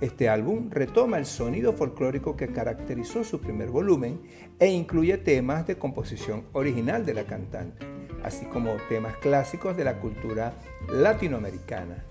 Este 0.00 0.28
álbum 0.28 0.68
retoma 0.70 1.16
el 1.16 1.24
sonido 1.24 1.72
folclórico 1.72 2.36
que 2.36 2.48
caracterizó 2.48 3.24
su 3.24 3.40
primer 3.40 3.70
volumen 3.70 4.20
e 4.58 4.66
incluye 4.66 5.16
temas 5.16 5.66
de 5.66 5.78
composición 5.78 6.44
original 6.52 7.06
de 7.06 7.14
la 7.14 7.24
cantante, 7.24 7.86
así 8.22 8.44
como 8.44 8.76
temas 8.90 9.16
clásicos 9.16 9.74
de 9.74 9.84
la 9.84 9.98
cultura 9.98 10.52
latinoamericana. 10.92 12.04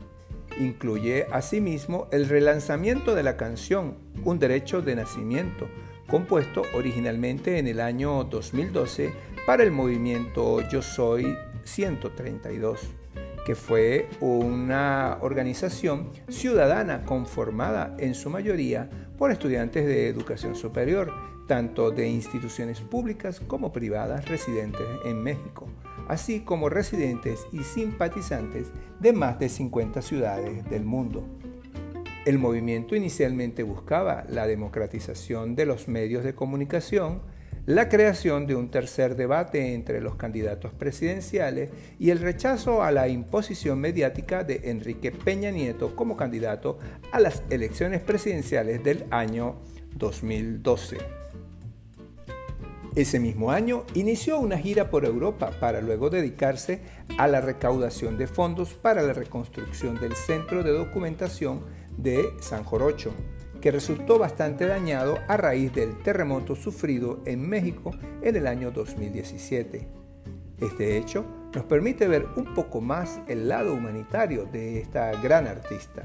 Incluye 0.59 1.27
asimismo 1.31 2.07
el 2.11 2.27
relanzamiento 2.27 3.13
de 3.13 3.23
la 3.23 3.37
canción 3.37 3.97
Un 4.23 4.39
derecho 4.39 4.81
de 4.81 4.95
nacimiento, 4.95 5.67
compuesto 6.07 6.63
originalmente 6.73 7.59
en 7.59 7.67
el 7.67 7.79
año 7.79 8.23
2012 8.23 9.13
para 9.45 9.61
el 9.61 9.71
movimiento 9.71 10.67
Yo 10.69 10.81
Soy 10.81 11.37
132, 11.65 12.81
que 13.45 13.55
fue 13.55 14.09
una 14.19 15.19
organización 15.21 16.09
ciudadana 16.27 17.05
conformada 17.05 17.95
en 17.99 18.15
su 18.15 18.29
mayoría 18.31 18.89
por 19.17 19.31
estudiantes 19.31 19.85
de 19.85 20.09
educación 20.09 20.55
superior, 20.55 21.13
tanto 21.47 21.91
de 21.91 22.09
instituciones 22.09 22.81
públicas 22.81 23.39
como 23.39 23.71
privadas 23.71 24.27
residentes 24.27 24.87
en 25.05 25.21
México, 25.21 25.67
así 26.07 26.39
como 26.39 26.69
residentes 26.69 27.45
y 27.51 27.59
simpatizantes 27.59 28.71
de 28.99 29.13
más 29.13 29.37
de 29.37 29.47
50 29.47 30.01
ciudades 30.01 30.67
del 30.67 30.83
mundo. 30.83 31.23
El 32.25 32.39
movimiento 32.39 32.95
inicialmente 32.95 33.61
buscaba 33.61 34.25
la 34.27 34.47
democratización 34.47 35.55
de 35.55 35.67
los 35.67 35.87
medios 35.87 36.23
de 36.23 36.33
comunicación, 36.33 37.21
la 37.65 37.89
creación 37.89 38.45
de 38.45 38.55
un 38.55 38.69
tercer 38.69 39.15
debate 39.15 39.73
entre 39.73 39.99
los 39.99 40.15
candidatos 40.15 40.71
presidenciales 40.73 41.69
y 41.97 42.11
el 42.11 42.19
rechazo 42.19 42.83
a 42.83 42.91
la 42.91 43.07
imposición 43.07 43.79
mediática 43.79 44.43
de 44.43 44.61
Enrique 44.65 45.11
Peña 45.11 45.49
Nieto 45.49 45.95
como 45.95 46.15
candidato 46.15 46.77
a 47.11 47.19
las 47.19 47.41
elecciones 47.49 48.01
presidenciales 48.01 48.83
del 48.83 49.05
año 49.09 49.55
2012. 49.95 50.97
Ese 52.95 53.19
mismo 53.19 53.51
año 53.51 53.83
inició 53.93 54.39
una 54.39 54.57
gira 54.57 54.89
por 54.89 55.03
Europa 55.03 55.51
para 55.59 55.81
luego 55.81 56.09
dedicarse 56.09 56.79
a 57.17 57.27
la 57.27 57.41
recaudación 57.41 58.17
de 58.17 58.27
fondos 58.27 58.73
para 58.73 59.01
la 59.01 59.11
reconstrucción 59.11 59.99
del 59.99 60.15
Centro 60.15 60.63
de 60.63 60.71
Documentación 60.71 61.61
de 61.97 62.29
San 62.39 62.63
Jorocho, 62.63 63.11
que 63.65 63.71
resultó 63.71 64.19
bastante 64.19 64.67
dañado 64.67 65.17
a 65.27 65.37
raíz 65.37 65.73
del 65.73 65.97
terremoto 66.03 66.55
sufrido 66.55 67.23
en 67.25 67.49
México 67.49 67.89
en 68.21 68.35
el 68.35 68.45
año 68.45 68.69
2017. 68.69 69.87
Este 70.61 70.97
hecho 70.97 71.25
nos 71.51 71.63
permite 71.63 72.07
ver 72.07 72.27
un 72.35 72.53
poco 72.53 72.79
más 72.79 73.19
el 73.27 73.49
lado 73.49 73.73
humanitario 73.73 74.45
de 74.45 74.79
esta 74.79 75.19
gran 75.19 75.47
artista. 75.47 76.03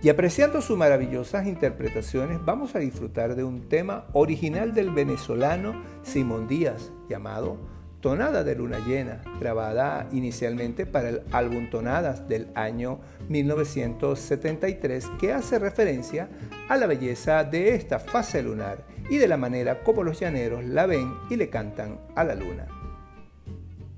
Y 0.00 0.08
apreciando 0.08 0.60
sus 0.60 0.78
maravillosas 0.78 1.44
interpretaciones, 1.44 2.38
vamos 2.44 2.76
a 2.76 2.78
disfrutar 2.78 3.34
de 3.34 3.42
un 3.42 3.68
tema 3.68 4.06
original 4.12 4.74
del 4.74 4.92
venezolano 4.92 5.82
Simón 6.04 6.46
Díaz, 6.46 6.92
llamado 7.08 7.56
Tonada 8.00 8.44
de 8.44 8.54
Luna 8.54 8.78
Llena, 8.86 9.22
grabada 9.40 10.08
inicialmente 10.12 10.86
para 10.86 11.08
el 11.08 11.22
álbum 11.32 11.70
Tonadas 11.70 12.28
del 12.28 12.48
año 12.54 13.00
1973, 13.28 15.06
que 15.18 15.32
hace 15.32 15.58
referencia 15.58 16.28
a 16.68 16.76
la 16.76 16.86
belleza 16.86 17.44
de 17.44 17.74
esta 17.74 17.98
fase 17.98 18.42
lunar 18.42 18.84
y 19.08 19.16
de 19.16 19.28
la 19.28 19.36
manera 19.36 19.82
como 19.82 20.04
los 20.04 20.20
llaneros 20.20 20.64
la 20.64 20.86
ven 20.86 21.14
y 21.30 21.36
le 21.36 21.48
cantan 21.48 22.00
a 22.14 22.24
la 22.24 22.34
luna. 22.34 22.66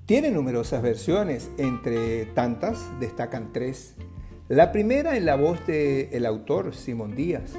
Tiene 0.06 0.30
numerosas 0.30 0.80
versiones, 0.80 1.50
entre 1.58 2.24
tantas 2.26 2.78
destacan 3.00 3.52
tres. 3.52 3.94
La 4.48 4.72
primera 4.72 5.16
en 5.16 5.26
la 5.26 5.34
voz 5.34 5.66
del 5.66 6.24
autor 6.24 6.74
Simón 6.74 7.14
Díaz, 7.14 7.52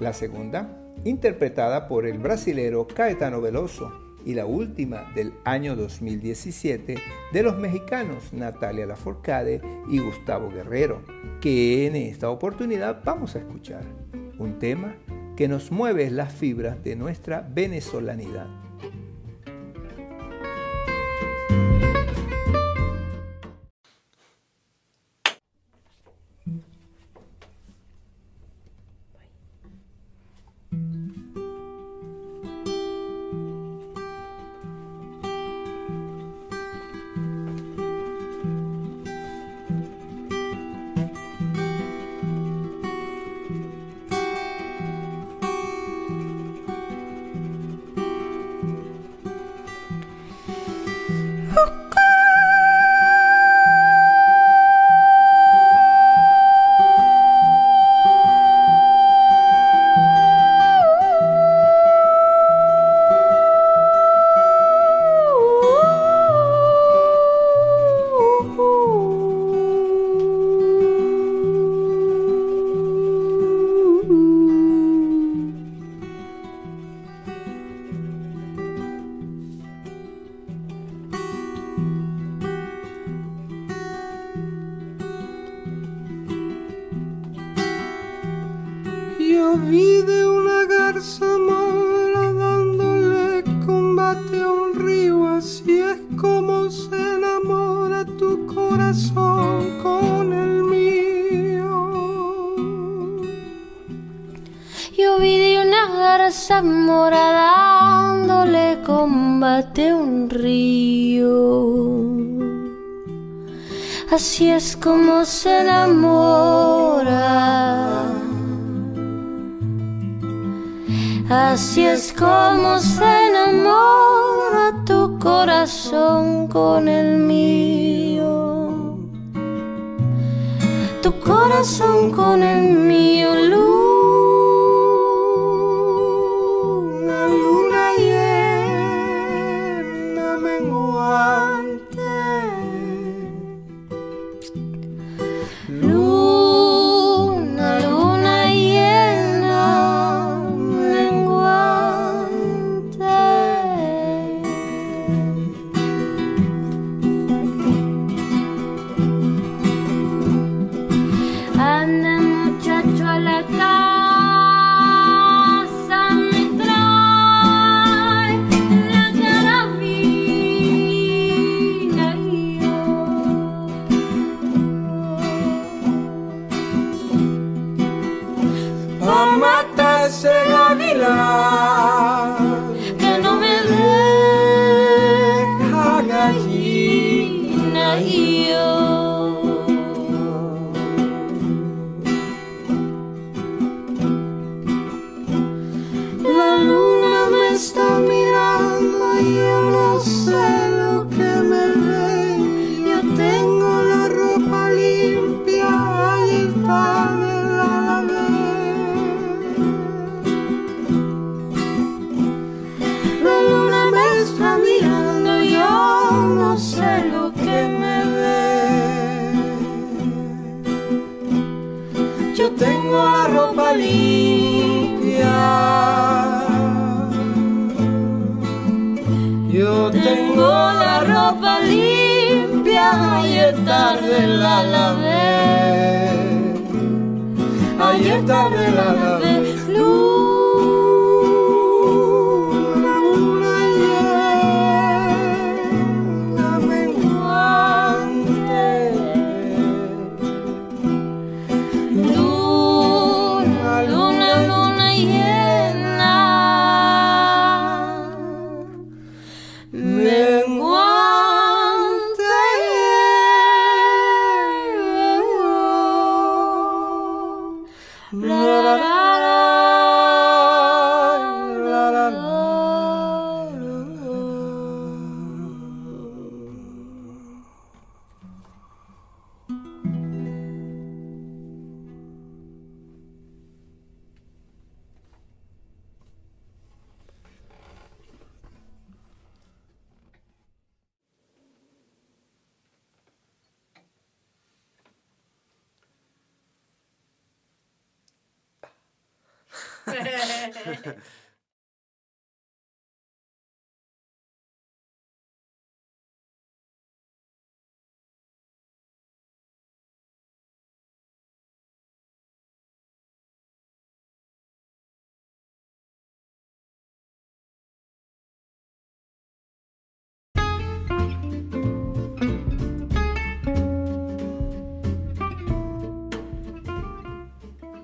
la 0.00 0.12
segunda 0.12 0.80
interpretada 1.04 1.86
por 1.86 2.06
el 2.06 2.18
brasilero 2.18 2.88
Caetano 2.88 3.40
Veloso 3.40 4.03
y 4.24 4.34
la 4.34 4.46
última 4.46 5.12
del 5.14 5.34
año 5.44 5.76
2017 5.76 6.96
de 7.32 7.42
los 7.42 7.58
mexicanos 7.58 8.32
Natalia 8.32 8.86
Laforcade 8.86 9.60
y 9.88 9.98
Gustavo 9.98 10.50
Guerrero, 10.50 11.02
que 11.40 11.86
en 11.86 11.96
esta 11.96 12.30
oportunidad 12.30 13.02
vamos 13.04 13.36
a 13.36 13.40
escuchar 13.40 13.84
un 14.38 14.58
tema 14.58 14.96
que 15.36 15.48
nos 15.48 15.70
mueve 15.70 16.10
las 16.10 16.32
fibras 16.32 16.82
de 16.82 16.96
nuestra 16.96 17.46
venezolanidad. 17.52 18.63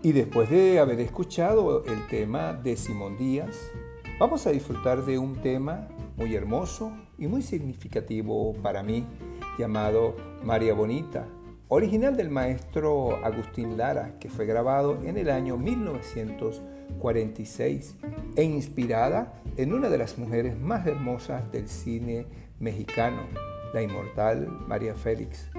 Y 0.03 0.13
después 0.13 0.49
de 0.49 0.79
haber 0.79 0.99
escuchado 1.01 1.85
el 1.85 2.07
tema 2.07 2.55
de 2.55 2.79
Simón 2.79 3.19
Díaz, 3.19 3.55
vamos 4.19 4.47
a 4.47 4.51
disfrutar 4.51 5.05
de 5.05 5.19
un 5.19 5.43
tema 5.43 5.89
muy 6.17 6.35
hermoso 6.35 6.91
y 7.19 7.27
muy 7.27 7.43
significativo 7.43 8.55
para 8.63 8.83
mí, 8.83 9.05
llamado 9.59 10.17
María 10.43 10.73
Bonita, 10.73 11.27
original 11.69 12.17
del 12.17 12.31
maestro 12.31 13.23
Agustín 13.23 13.77
Lara, 13.77 14.19
que 14.19 14.31
fue 14.31 14.47
grabado 14.47 14.99
en 15.05 15.19
el 15.19 15.29
año 15.29 15.59
1946 15.59 17.97
e 18.37 18.43
inspirada 18.43 19.35
en 19.59 19.75
una 19.75 19.91
de 19.91 19.99
las 19.99 20.17
mujeres 20.17 20.59
más 20.59 20.87
hermosas 20.87 21.53
del 21.53 21.69
cine 21.69 22.25
mexicano, 22.59 23.21
la 23.75 23.83
inmortal 23.83 24.49
María 24.67 24.95
Félix. 24.95 25.51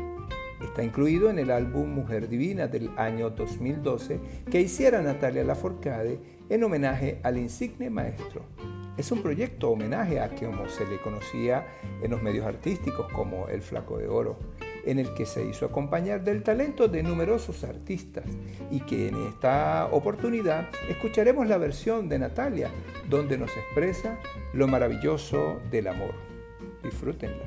Está 0.64 0.84
incluido 0.84 1.30
en 1.30 1.40
el 1.40 1.50
álbum 1.50 1.90
Mujer 1.90 2.30
Divina 2.30 2.68
del 2.68 2.92
año 2.98 3.32
2012 3.32 4.20
que 4.50 4.62
hiciera 4.62 5.02
Natalia 5.02 5.44
Laforcade 5.44 6.20
en 6.50 6.64
homenaje 6.64 7.20
al 7.24 7.38
insigne 7.38 7.90
maestro. 7.90 8.44
Es 8.98 9.12
un 9.12 9.24
proyecto 9.24 9.72
homenaje 9.72 10.20
a 10.20 10.30
como 10.30 10.68
se 10.70 10.86
le 10.86 11.02
conocía 11.02 11.66
en 12.04 12.12
los 12.12 12.22
medios 12.22 12.46
artísticos 12.46 13.12
como 13.12 13.48
El 13.48 13.62
Flaco 13.62 13.98
de 13.98 14.08
Oro, 14.08 14.38
en 14.86 15.00
el 15.00 15.14
que 15.14 15.26
se 15.26 15.46
hizo 15.46 15.66
acompañar 15.66 16.24
del 16.24 16.44
talento 16.44 16.88
de 16.88 17.02
numerosos 17.02 17.64
artistas 17.64 18.26
y 18.70 18.82
que 18.82 19.08
en 19.08 19.16
esta 19.28 19.88
oportunidad 19.92 20.68
escucharemos 20.90 21.48
la 21.48 21.58
versión 21.58 22.10
de 22.10 22.20
Natalia, 22.20 22.70
donde 23.10 23.38
nos 23.38 23.52
expresa 23.58 24.20
lo 24.54 24.68
maravilloso 24.68 25.60
del 25.72 25.88
amor. 25.88 26.14
Disfrútenla. 26.84 27.46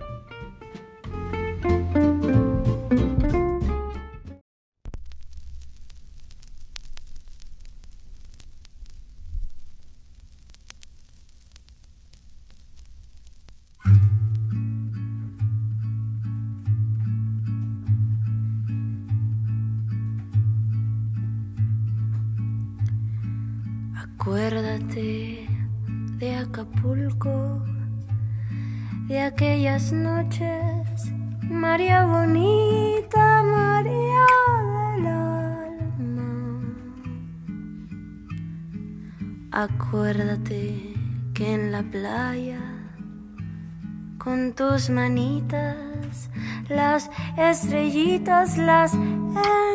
Tus 44.75 44.91
manitas, 44.91 46.29
las 46.69 47.09
estrellitas 47.37 48.59
las 48.59 48.93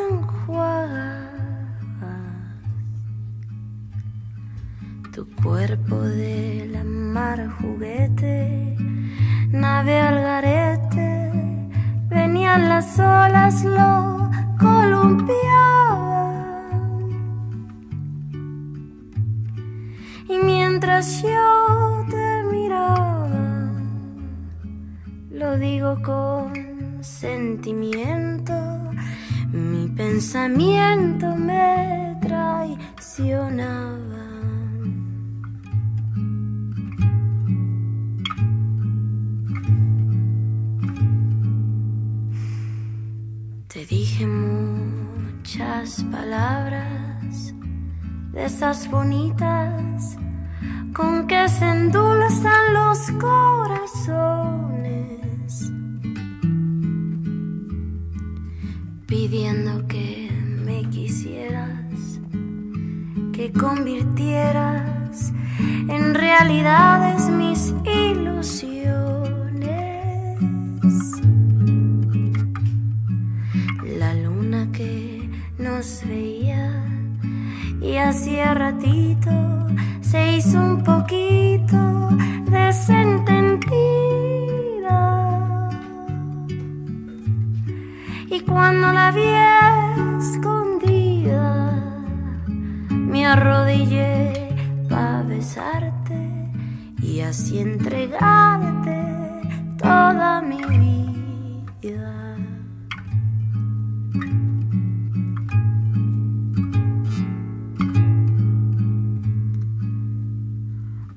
enjuagas. 0.09 1.29
Tu 5.13 5.25
cuerpo 5.41 6.01
de 6.01 6.67
la 6.73 6.83
mar 6.83 7.49
juguete, 7.61 8.75
nave 9.51 10.01
al 10.01 10.15
garete, 10.15 11.31
venían 12.09 12.67
las 12.67 12.99
olas, 12.99 13.63
lo 13.63 14.29
columpiaban. 14.59 15.29
Y 20.27 20.37
mientras 20.43 21.21
yo 21.21 21.88
lo 25.49 25.57
digo 25.57 25.99
con 26.03 26.53
sentimiento, 27.01 28.53
mi 29.51 29.87
pensamiento 29.87 31.35
me 31.35 32.15
traicionaba. 32.21 33.57
Te 43.69 43.85
dije 43.87 44.27
muchas 44.27 46.03
palabras 46.11 47.55
de 48.33 48.45
esas 48.45 48.87
bonitas 48.91 50.15
con 50.93 51.25
que 51.25 51.49
se 51.49 51.65
endulzan 51.65 52.73
los 52.73 52.99
corazones, 53.19 54.68
pidiendo 59.09 59.87
que 59.87 60.29
me 60.63 60.87
quisieras, 60.91 62.19
que 63.33 63.51
convirtieras 63.51 65.33
en 65.89 66.13
realidades 66.13 67.27
mis 67.29 67.73
ilusiones. 67.83 68.85
La 73.97 74.13
luna 74.13 74.69
que 74.71 75.27
nos 75.57 76.03
veía 76.07 76.85
y 77.81 77.95
hacía 77.95 78.53
ratito 78.53 79.31
se 80.01 80.37
hizo 80.37 80.59
un 80.59 80.78
cuando 88.69 88.93
la 88.93 89.09
vi 89.09 89.23
escondida, 90.19 91.73
me 92.87 93.25
arrodillé 93.25 94.53
para 94.87 95.23
besarte 95.23 96.51
y 97.01 97.21
así 97.21 97.57
entregarte 97.57 99.01
toda 99.75 100.43
mi 100.43 100.63
vida. 100.65 102.37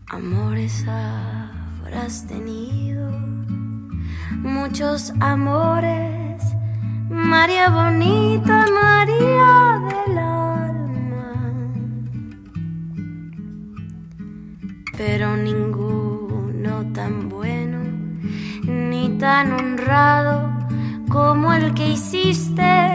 Amores 0.06 0.86
habrás 0.88 2.26
tenido, 2.26 3.10
muchos 4.40 5.12
amores 5.20 6.21
María 7.24 7.68
bonita, 7.70 8.66
María 8.80 9.80
del 9.88 10.18
alma, 10.18 11.32
pero 14.96 15.36
ninguno 15.36 16.92
tan 16.92 17.28
bueno 17.28 17.78
ni 18.64 19.16
tan 19.18 19.52
honrado 19.52 20.50
como 21.08 21.52
el 21.52 21.72
que 21.74 21.90
hiciste 21.90 22.91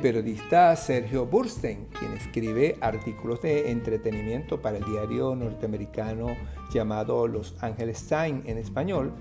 periodista 0.00 0.74
Sergio 0.76 1.26
Burstein, 1.26 1.86
quien 1.98 2.12
escribe 2.14 2.76
artículos 2.80 3.42
de 3.42 3.70
entretenimiento 3.70 4.60
para 4.60 4.78
el 4.78 4.84
diario 4.84 5.34
norteamericano 5.34 6.36
llamado 6.72 7.26
Los 7.26 7.54
Angeles 7.62 8.06
Times 8.06 8.46
en 8.46 8.58
español, 8.58 9.12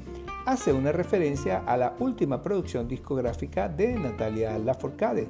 hace 0.46 0.72
una 0.72 0.92
referencia 0.92 1.64
a 1.66 1.76
la 1.76 1.96
última 2.00 2.42
producción 2.42 2.88
discográfica 2.88 3.68
de 3.68 3.94
Natalia 3.94 4.58
Lafourcade, 4.58 5.28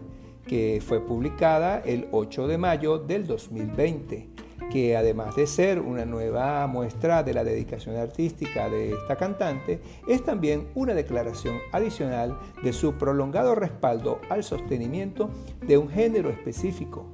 que 0.47 0.81
fue 0.85 0.99
publicada 1.01 1.79
el 1.79 2.07
8 2.11 2.47
de 2.47 2.57
mayo 2.57 2.99
del 2.99 3.25
2020, 3.25 4.29
que 4.71 4.95
además 4.95 5.35
de 5.35 5.47
ser 5.47 5.79
una 5.79 6.05
nueva 6.05 6.65
muestra 6.67 7.23
de 7.23 7.33
la 7.33 7.43
dedicación 7.43 7.95
artística 7.95 8.69
de 8.69 8.93
esta 8.93 9.15
cantante, 9.15 9.81
es 10.07 10.23
también 10.23 10.67
una 10.75 10.93
declaración 10.93 11.57
adicional 11.71 12.37
de 12.63 12.73
su 12.73 12.93
prolongado 12.93 13.55
respaldo 13.55 14.19
al 14.29 14.43
sostenimiento 14.43 15.29
de 15.65 15.77
un 15.77 15.89
género 15.89 16.29
específico, 16.29 17.05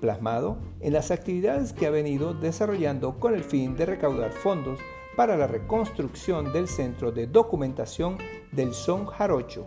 plasmado 0.00 0.58
en 0.80 0.92
las 0.92 1.10
actividades 1.10 1.72
que 1.72 1.86
ha 1.86 1.90
venido 1.90 2.34
desarrollando 2.34 3.18
con 3.18 3.34
el 3.34 3.44
fin 3.44 3.76
de 3.76 3.86
recaudar 3.86 4.32
fondos 4.32 4.78
para 5.16 5.36
la 5.36 5.46
reconstrucción 5.46 6.52
del 6.52 6.68
Centro 6.68 7.12
de 7.12 7.26
Documentación 7.26 8.18
del 8.50 8.72
Son 8.72 9.06
Jarocho, 9.06 9.66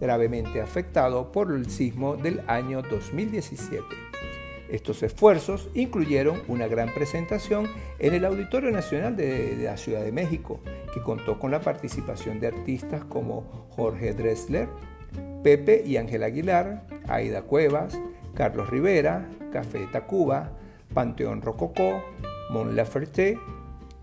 gravemente 0.00 0.60
afectado 0.60 1.32
por 1.32 1.52
el 1.52 1.68
sismo 1.68 2.16
del 2.16 2.40
año 2.48 2.82
2017. 2.82 4.13
Estos 4.70 5.02
esfuerzos 5.02 5.68
incluyeron 5.74 6.42
una 6.48 6.66
gran 6.66 6.92
presentación 6.94 7.68
en 7.98 8.14
el 8.14 8.24
Auditorio 8.24 8.70
Nacional 8.70 9.14
de, 9.16 9.56
la 9.62 9.76
Ciudad 9.76 10.02
de 10.02 10.12
México, 10.12 10.60
que 10.92 11.00
contó 11.00 11.38
con 11.38 11.50
la 11.50 11.60
participación 11.60 12.40
de 12.40 12.46
artistas 12.46 13.04
como 13.04 13.68
Jorge 13.70 14.14
Dressler, 14.14 14.68
Pepe 15.42 15.82
y 15.84 15.98
Ángel 15.98 16.22
Aguilar, 16.22 16.86
Aida 17.08 17.42
Cuevas, 17.42 18.00
Carlos 18.34 18.70
Rivera, 18.70 19.28
Café 19.52 19.86
Tacuba, 19.92 20.52
Panteón 20.94 21.42
Rococó, 21.42 22.02
Mon 22.50 22.74
Laferte, 22.74 23.38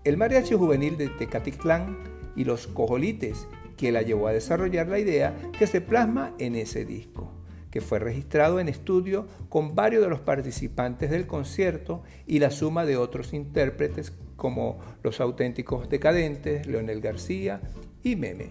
el 0.04 0.16
Mariachi 0.16 0.54
Juvenil 0.54 0.96
de 0.96 1.08
Tecatitlán 1.08 1.98
y 2.36 2.44
los 2.44 2.68
Cojolites, 2.68 3.48
que 3.76 3.90
la 3.90 4.02
llevó 4.02 4.28
a 4.28 4.32
desarrollar 4.32 4.86
la 4.86 5.00
idea 5.00 5.34
que 5.58 5.66
se 5.66 5.80
plasma 5.80 6.34
en 6.38 6.54
ese 6.54 6.84
disco 6.84 7.31
que 7.72 7.80
fue 7.80 7.98
registrado 7.98 8.60
en 8.60 8.68
estudio 8.68 9.26
con 9.48 9.74
varios 9.74 10.04
de 10.04 10.10
los 10.10 10.20
participantes 10.20 11.10
del 11.10 11.26
concierto 11.26 12.02
y 12.26 12.38
la 12.38 12.52
suma 12.52 12.84
de 12.84 12.98
otros 12.98 13.32
intérpretes 13.32 14.12
como 14.36 14.78
Los 15.02 15.20
Auténticos 15.20 15.88
Decadentes, 15.88 16.66
Leonel 16.66 17.00
García 17.00 17.60
y 18.04 18.14
Meme. 18.14 18.50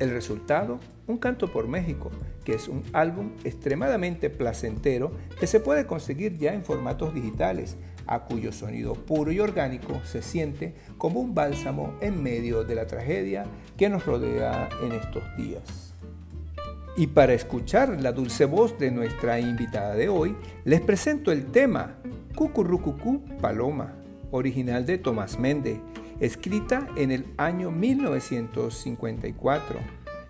El 0.00 0.10
resultado, 0.10 0.80
Un 1.06 1.16
Canto 1.16 1.52
por 1.52 1.68
México, 1.68 2.10
que 2.44 2.54
es 2.54 2.68
un 2.68 2.82
álbum 2.92 3.30
extremadamente 3.44 4.30
placentero 4.30 5.12
que 5.38 5.46
se 5.46 5.60
puede 5.60 5.86
conseguir 5.86 6.36
ya 6.36 6.52
en 6.52 6.64
formatos 6.64 7.14
digitales, 7.14 7.76
a 8.08 8.24
cuyo 8.24 8.52
sonido 8.52 8.94
puro 8.94 9.30
y 9.30 9.40
orgánico 9.40 10.00
se 10.04 10.22
siente 10.22 10.74
como 10.98 11.20
un 11.20 11.34
bálsamo 11.34 11.94
en 12.00 12.22
medio 12.22 12.64
de 12.64 12.74
la 12.74 12.86
tragedia 12.86 13.46
que 13.76 13.88
nos 13.88 14.04
rodea 14.06 14.68
en 14.82 14.92
estos 14.92 15.24
días. 15.36 15.85
Y 16.98 17.08
para 17.08 17.34
escuchar 17.34 18.00
la 18.00 18.12
dulce 18.12 18.46
voz 18.46 18.78
de 18.78 18.90
nuestra 18.90 19.38
invitada 19.38 19.94
de 19.94 20.08
hoy, 20.08 20.34
les 20.64 20.80
presento 20.80 21.30
el 21.30 21.44
tema 21.46 21.98
Cucurrucucú 22.34 23.22
Paloma, 23.38 23.92
original 24.30 24.86
de 24.86 24.96
Tomás 24.96 25.38
Méndez, 25.38 25.78
escrita 26.20 26.88
en 26.96 27.10
el 27.10 27.26
año 27.36 27.70
1954, 27.70 29.78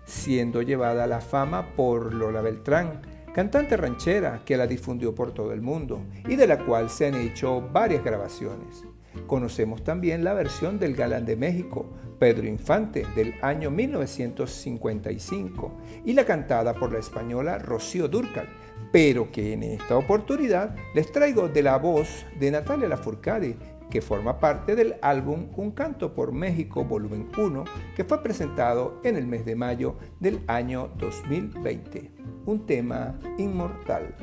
siendo 0.03 0.61
llevada 0.61 1.05
a 1.05 1.07
la 1.07 1.21
fama 1.21 1.73
por 1.77 2.13
Lola 2.13 2.41
Beltrán, 2.41 2.99
cantante 3.33 3.77
ranchera 3.77 4.41
que 4.43 4.57
la 4.57 4.67
difundió 4.67 5.15
por 5.15 5.31
todo 5.31 5.53
el 5.53 5.61
mundo 5.61 6.01
y 6.27 6.35
de 6.35 6.47
la 6.47 6.65
cual 6.65 6.89
se 6.89 7.07
han 7.07 7.15
hecho 7.15 7.61
varias 7.61 8.03
grabaciones. 8.03 8.83
Conocemos 9.25 9.83
también 9.83 10.23
la 10.23 10.33
versión 10.33 10.79
del 10.79 10.95
Galán 10.95 11.25
de 11.25 11.35
México, 11.35 11.87
Pedro 12.19 12.47
Infante, 12.47 13.05
del 13.15 13.33
año 13.41 13.71
1955, 13.71 15.71
y 16.05 16.13
la 16.13 16.25
cantada 16.25 16.73
por 16.73 16.91
la 16.91 16.99
española 16.99 17.59
Rocío 17.59 18.07
Dúrcal, 18.07 18.47
pero 18.91 19.31
que 19.31 19.53
en 19.53 19.63
esta 19.63 19.97
oportunidad 19.97 20.75
les 20.93 21.11
traigo 21.11 21.49
de 21.49 21.63
la 21.63 21.77
voz 21.77 22.25
de 22.39 22.51
Natalia 22.51 22.87
Lafourcade, 22.87 23.57
que 23.89 24.01
forma 24.01 24.39
parte 24.39 24.75
del 24.75 24.95
álbum 25.01 25.47
Un 25.55 25.71
Canto 25.71 26.13
por 26.13 26.31
México 26.31 26.83
Volumen 26.83 27.29
1, 27.37 27.63
que 27.95 28.03
fue 28.03 28.21
presentado 28.21 28.99
en 29.03 29.15
el 29.15 29.27
mes 29.27 29.45
de 29.45 29.55
mayo 29.55 29.95
del 30.19 30.41
año 30.47 30.89
2020. 30.97 32.11
Un 32.45 32.65
tema 32.65 33.17
inmortal. 33.37 34.13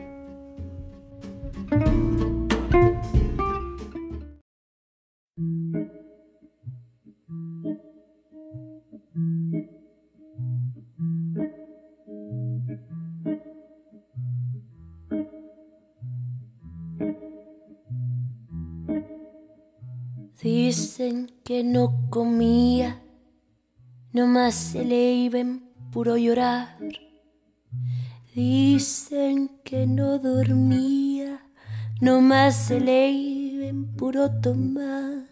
Dicen 20.44 21.32
que 21.42 21.64
no 21.64 22.10
comía 22.10 23.00
no 24.12 24.26
más 24.26 24.54
se 24.54 24.84
le 24.84 25.14
iba 25.14 25.38
en 25.38 25.60
puro 25.90 26.18
llorar. 26.18 26.76
Dicen 28.34 29.50
que 29.64 29.86
no 29.86 30.18
dormía, 30.18 31.40
no 32.02 32.20
más 32.20 32.66
se 32.66 32.78
le 32.78 33.10
iba 33.10 33.72
puro 33.96 34.30
tomar. 34.42 35.30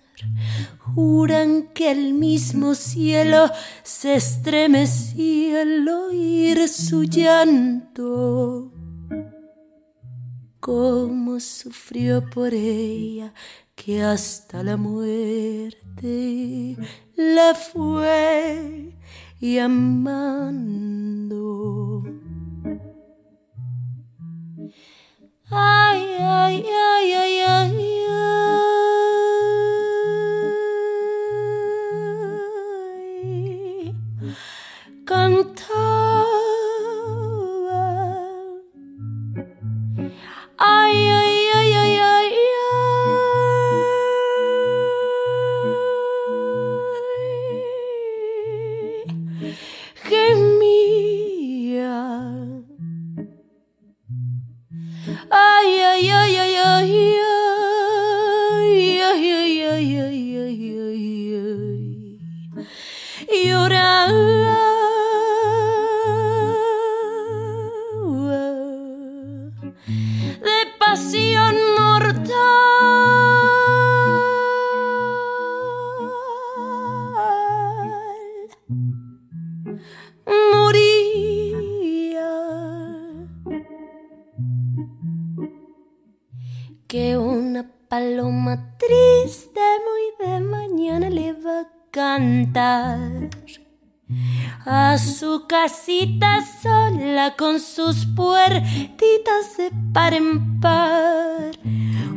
Juran 0.78 1.68
que 1.74 1.90
el 1.90 2.14
mismo 2.14 2.74
cielo 2.74 3.50
se 3.82 4.14
estremecía 4.14 5.60
al 5.60 5.86
oír 5.86 6.66
su 6.68 7.02
llanto. 7.04 8.72
Cómo 10.58 11.38
sufrió 11.38 12.30
por 12.30 12.54
ella 12.54 13.34
que 13.74 14.02
hasta 14.02 14.62
la 14.62 14.76
muerte 14.76 16.76
la 17.16 17.54
fue 17.54 18.94
llamando. 19.40 20.92
Ay, 25.50 26.02
ay, 26.18 26.64
ay, 26.66 27.12
ay, 27.12 27.40
ay, 27.40 27.78
ay. 28.08 28.52
Cantaba. 35.04 35.41
Par 99.92 100.14
en 100.14 100.60
par. 100.60 101.52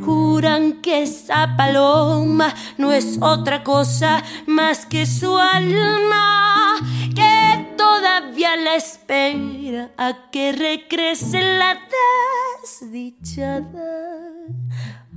Juran 0.04 0.82
que 0.82 1.04
esa 1.04 1.56
paloma 1.58 2.54
no 2.78 2.92
es 2.92 3.18
otra 3.22 3.64
cosa 3.64 4.24
más 4.46 4.86
que 4.86 5.06
su 5.06 5.38
alma, 5.38 6.76
que 7.16 7.74
todavía 7.76 8.56
la 8.56 8.76
espera 8.76 9.92
a 9.98 10.30
que 10.32 10.52
regrese 10.52 11.42
la 11.42 11.80
desdichada. 12.62 13.66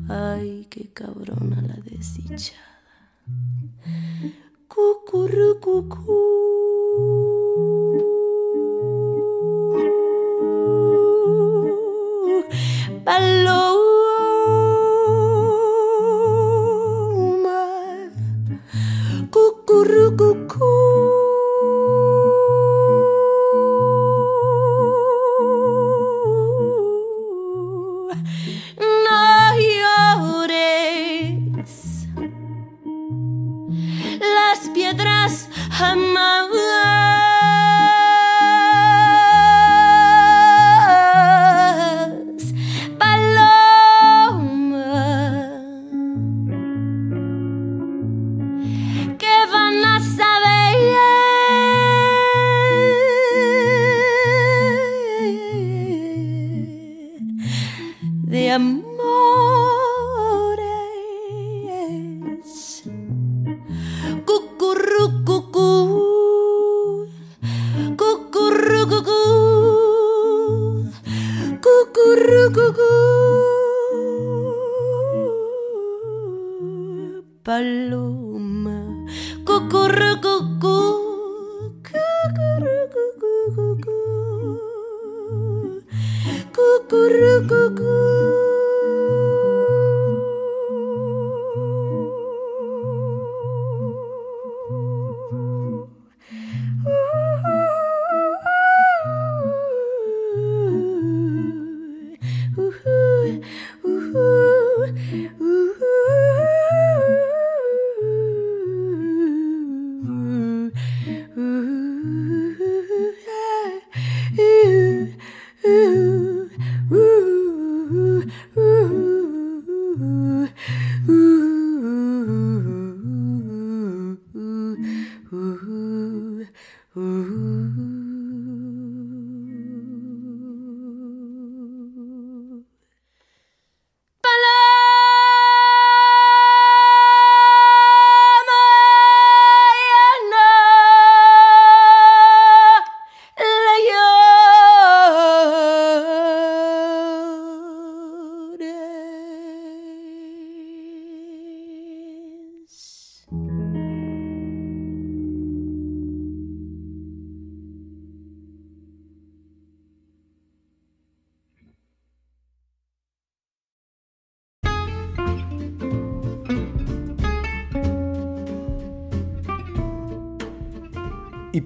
Ay, 0.09 0.67
qué 0.71 0.91
cabrona 0.93 1.61
la 1.61 1.75
desdichada. 1.75 2.59
Cucurrucucú. 4.69 6.38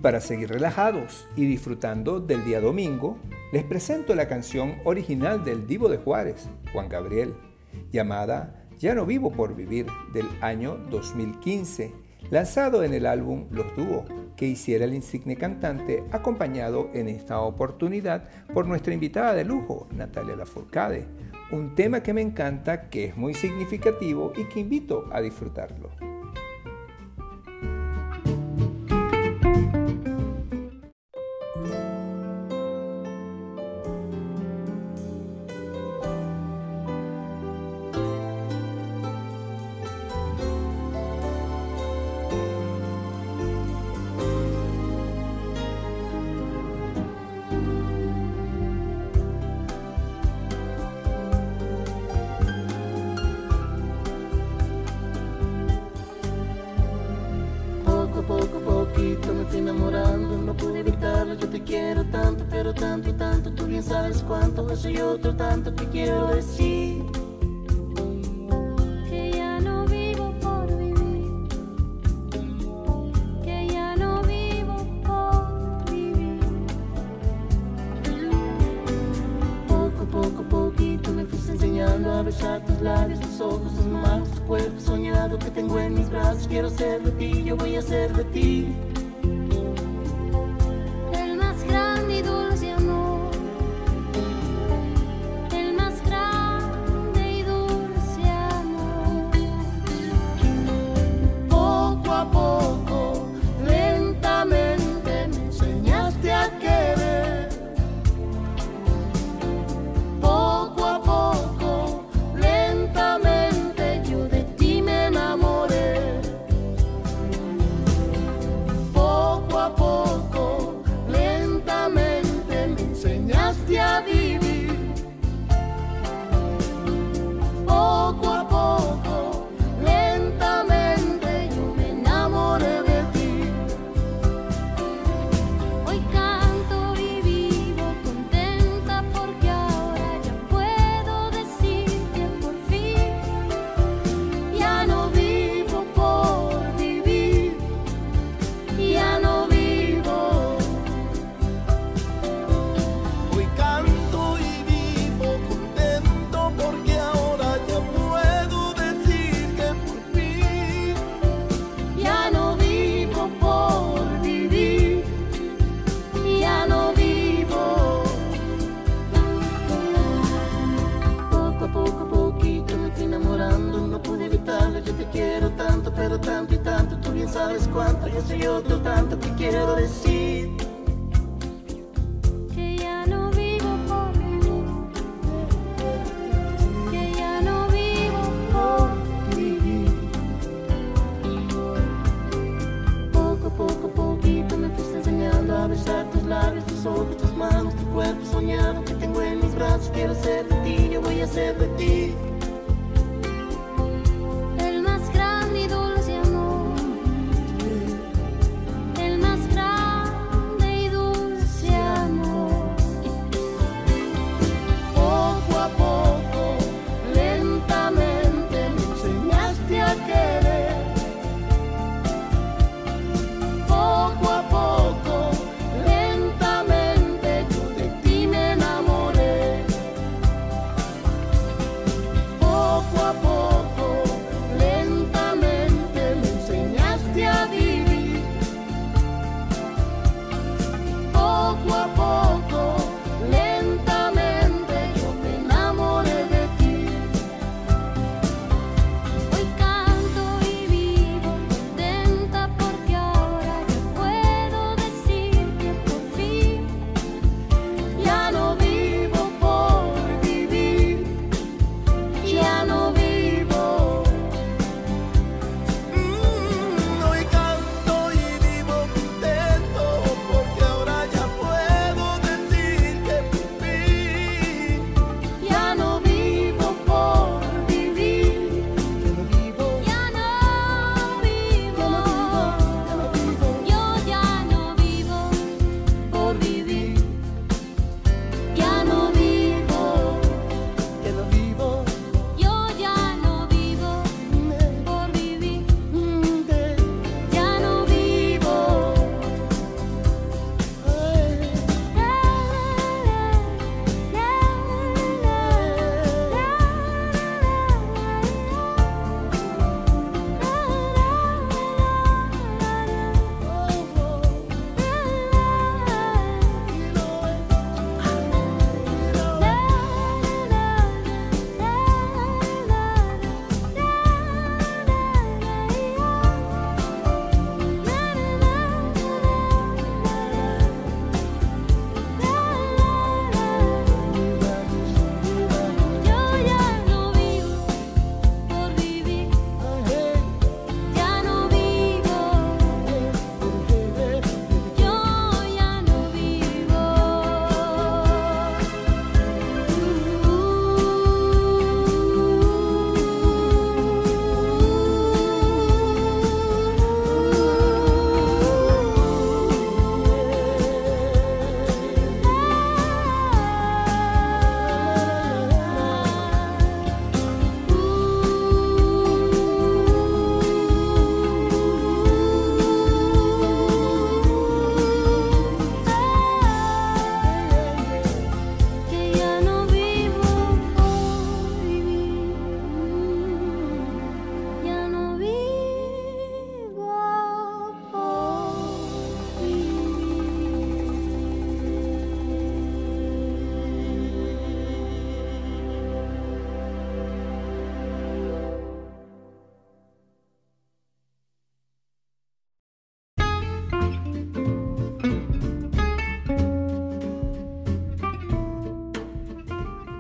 Para 0.03 0.21
seguir 0.21 0.51
relajados 0.51 1.29
y 1.37 1.47
disfrutando 1.47 2.19
del 2.19 2.45
día 2.45 2.61
domingo, 2.61 3.19
les 3.53 3.63
presento 3.63 4.15
la 4.17 4.27
canción 4.27 4.75
original 4.85 5.45
del 5.45 5.67
Divo 5.67 5.89
de 5.89 5.99
Juárez, 5.99 6.49
Juan 6.73 6.89
Gabriel, 6.89 7.35
llamada 7.93 8.67
Ya 8.79 8.95
no 8.95 9.07
vivo 9.07 9.31
por 9.31 9.55
vivir, 9.55 9.87
del 10.13 10.27
año 10.41 10.77
2015, 10.91 11.95
lanzado 12.31 12.83
en 12.83 12.95
el 12.95 13.07
álbum 13.07 13.47
Los 13.51 13.75
Dúos, 13.77 14.05
que 14.37 14.47
hiciera 14.47 14.85
el 14.85 14.95
insigne 14.95 15.37
cantante, 15.37 16.03
acompañado 16.11 16.91
en 16.95 17.07
esta 17.09 17.41
oportunidad 17.41 18.29
por 18.53 18.67
nuestra 18.67 18.93
invitada 18.93 19.35
de 19.35 19.45
lujo, 19.45 19.87
Natalia 19.93 20.35
Lafourcade, 20.35 21.07
un 21.53 21.77
tema 21.77 22.03
que 22.03 22.13
me 22.13 22.23
encanta, 22.23 22.89
que 22.91 23.05
es 23.05 23.17
muy 23.17 23.35
significativo 23.35 24.33
y 24.37 24.45
que 24.45 24.61
invito 24.61 25.09
a 25.13 25.21
disfrutarlo. 25.21 26.12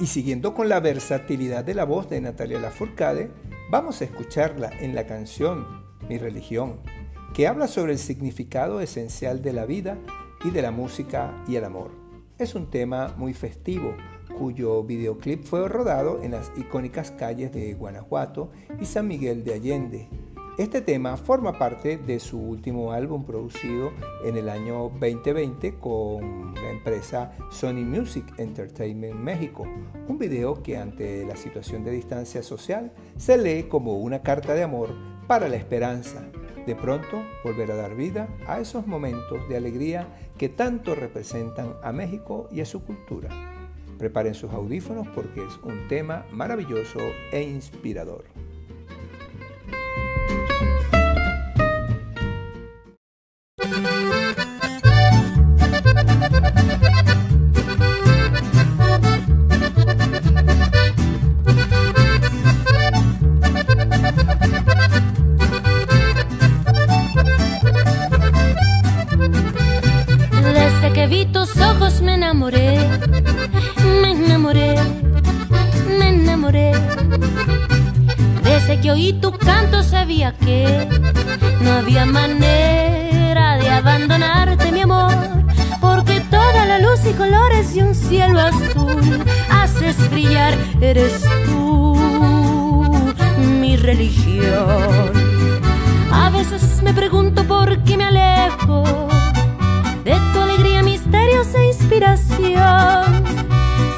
Y 0.03 0.09
siguiendo 0.09 0.53
con 0.53 0.69
la 0.69 0.81
versatilidad 0.81 1.63
de 1.63 1.75
la 1.75 1.85
voz 1.85 2.11
de 2.11 2.21
Natalia 2.21 2.59
Lafourcade, 2.59 3.31
vamos 3.71 4.01
a 4.01 4.05
escucharla 4.05 4.73
en 4.81 4.97
la 4.97 5.07
canción 5.07 5.65
Mi 6.09 6.19
religión, 6.19 6.81
que 7.35 7.47
habla 7.47 7.69
sobre 7.69 7.93
el 7.93 8.01
significado 8.01 8.81
esencial 8.81 9.43
de 9.43 9.53
la 9.53 9.65
vida 9.65 9.97
y 10.45 10.51
de 10.51 10.61
la 10.61 10.73
música 10.73 11.45
y 11.47 11.55
el 11.55 11.65
amor. 11.65 11.93
Es 12.37 12.57
un 12.57 12.69
tema 12.69 13.15
muy 13.17 13.33
festivo, 13.33 13.95
cuyo 14.37 14.83
videoclip 14.83 15.45
fue 15.45 15.69
rodado 15.69 16.21
en 16.21 16.33
las 16.33 16.51
icónicas 16.57 17.13
calles 17.13 17.53
de 17.53 17.73
Guanajuato 17.75 18.51
y 18.81 18.87
San 18.87 19.07
Miguel 19.07 19.45
de 19.45 19.55
Allende, 19.55 20.09
este 20.59 20.83
tema 20.83 21.17
forma 21.17 21.59
parte 21.59 21.97
de 21.97 22.21
su 22.21 22.39
último 22.39 22.93
álbum 22.93 23.25
producido 23.25 23.91
en 24.23 24.37
el 24.37 24.51
año 24.51 24.91
2020 25.01 25.77
con 25.77 26.55
la 26.55 26.71
empresa 26.71 27.33
Sony 27.51 27.85
Music 27.85 28.27
Entertainment 28.37 29.15
México, 29.15 29.65
un 30.09 30.19
video 30.19 30.63
que 30.63 30.77
ante 30.77 31.25
la 31.25 31.37
situación 31.37 31.85
de 31.85 31.93
distancia 31.93 32.43
social 32.43 32.93
se 33.17 33.39
lee 33.39 33.65
como 33.65 33.99
una 33.99 34.23
carta 34.23 34.53
de 34.55 34.63
amor 34.63 34.91
para 35.27 35.49
la 35.49 35.57
esperanza, 35.57 36.23
de 36.67 36.77
pronto 36.77 37.23
volver 37.45 37.73
a 37.73 37.77
dar 37.77 37.97
vida 37.97 38.29
a 38.47 38.61
esos 38.61 38.87
momentos 38.87 39.49
de 39.49 39.57
alegría 39.57 40.07
que 40.37 40.51
tanto 40.51 40.95
representan 40.95 41.77
a 41.83 41.93
México 41.93 42.49
y 42.53 42.61
a 42.61 42.67
su 42.67 42.85
cultura. 42.85 43.31
Preparen 43.99 44.35
sus 44.35 44.53
audífonos 44.53 45.09
porque 45.15 45.41
es 45.41 45.57
un 45.63 45.89
tema 45.89 46.27
maravilloso 46.31 46.99
e 47.33 47.43
inspirador. 47.43 48.25
Desde 53.73 53.81
que 70.93 71.07
vi 71.07 71.25
tus 71.25 71.57
ojos, 71.57 72.03
me 72.03 72.17
enamoré, 72.17 72.79
me 74.03 74.11
enamoré, 74.11 74.75
me 75.99 76.11
enamoré. 76.11 76.73
Desde 78.43 78.79
que 78.83 78.91
oí 78.91 79.15
tu 79.15 79.33
canto, 79.33 79.83
sabía 79.83 80.33
que 80.33 80.87
no 81.63 81.73
había 81.73 82.05
manejo 82.05 83.12
de 83.33 83.71
abandonarte, 83.71 84.71
mi 84.73 84.83
amor. 84.83 85.11
Porque 85.81 86.21
toda 86.31 86.67
la 86.67 86.79
luz 86.79 87.01
y 87.11 87.15
colores 87.15 87.75
de 87.75 87.83
un 87.83 87.95
cielo 87.95 88.39
azul 88.39 89.25
haces 89.51 90.11
brillar, 90.11 90.55
eres 90.83 91.25
tú 91.47 91.97
mi 93.59 93.77
religión. 93.77 95.13
A 96.13 96.29
veces 96.29 96.83
me 96.83 96.93
pregunto 96.93 97.45
por 97.45 97.83
qué 97.85 97.97
me 97.97 98.05
alejo 98.05 98.85
de 100.05 100.15
tu 100.33 100.41
alegría, 100.41 100.83
misterios 100.83 101.55
e 101.55 101.69
inspiración. 101.69 103.25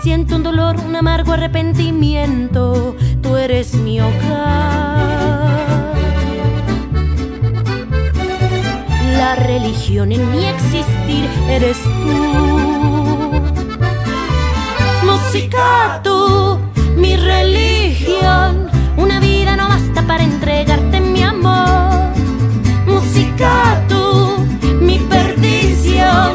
Siento 0.05 0.37
un 0.37 0.45
dolor, 0.45 0.77
un 0.87 0.95
amargo 0.95 1.33
arrepentimiento, 1.33 2.95
tú 3.21 3.37
eres 3.37 3.75
mi 3.75 4.01
hogar. 4.01 5.84
la 9.17 9.37
religión 9.37 10.13
en 10.13 10.31
mi 10.31 10.45
existir 10.47 11.29
eres 11.49 11.79
tú. 11.83 13.43
Música 15.05 16.01
tú, 16.03 16.59
mi 16.97 17.17
religión, 17.17 18.69
una 18.97 19.21
vida 19.21 19.57
no 19.57 19.69
basta 19.69 20.03
para 20.03 20.25
entregarte 20.25 21.01
mi 21.01 21.23
amor. 21.23 22.13
Música 22.87 23.83
tú, 23.89 24.37
mi 24.81 24.99
perdición, 24.99 26.33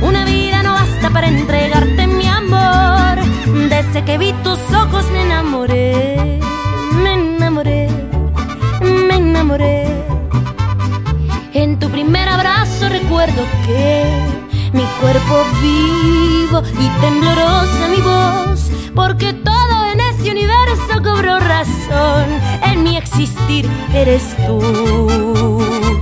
una 0.00 0.24
vida 0.24 0.62
no 0.62 0.72
basta 0.72 1.10
para 1.10 1.28
entregarte 1.28 2.06
mi 2.06 2.26
amor. 2.26 3.18
Desde 3.68 4.04
que 4.04 4.18
vi 4.18 4.32
tus 4.44 4.60
ojos 4.72 5.04
me 5.12 5.22
enamoré, 5.22 6.38
me 7.02 7.14
enamoré, 7.14 7.88
me 9.08 9.16
enamoré. 9.16 9.81
recuerdo 13.26 13.46
que 13.66 14.04
mi 14.72 14.82
cuerpo 15.00 15.44
vivo 15.60 16.62
y 16.80 17.00
temblorosa 17.00 17.88
mi 17.88 18.00
voz, 18.00 18.70
porque 18.94 19.32
todo 19.32 19.86
en 19.92 20.00
este 20.00 20.30
universo 20.30 21.02
cobró 21.02 21.38
razón, 21.38 22.26
en 22.64 22.82
mi 22.82 22.96
existir 22.96 23.68
eres 23.94 24.36
tú. 24.46 26.01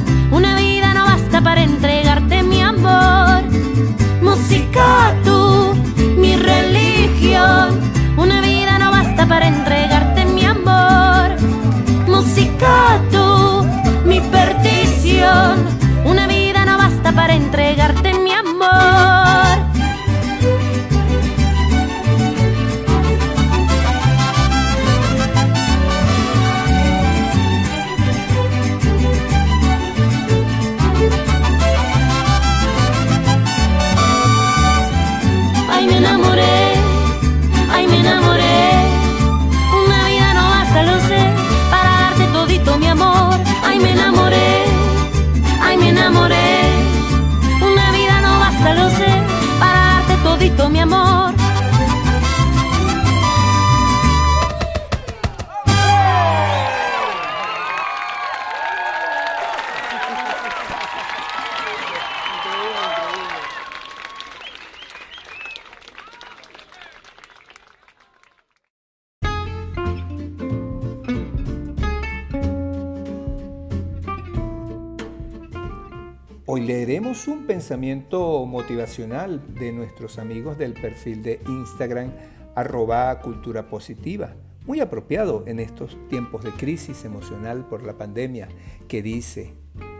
motivacional 77.77 79.41
de 79.55 79.71
nuestros 79.71 80.19
amigos 80.19 80.57
del 80.57 80.73
perfil 80.73 81.23
de 81.23 81.39
Instagram 81.47 82.11
arroba 82.55 83.19
cultura 83.21 83.67
positiva, 83.67 84.33
muy 84.65 84.79
apropiado 84.79 85.43
en 85.47 85.59
estos 85.59 85.97
tiempos 86.09 86.43
de 86.43 86.51
crisis 86.51 87.05
emocional 87.05 87.65
por 87.67 87.83
la 87.83 87.97
pandemia, 87.97 88.49
que 88.87 89.01
dice, 89.01 89.53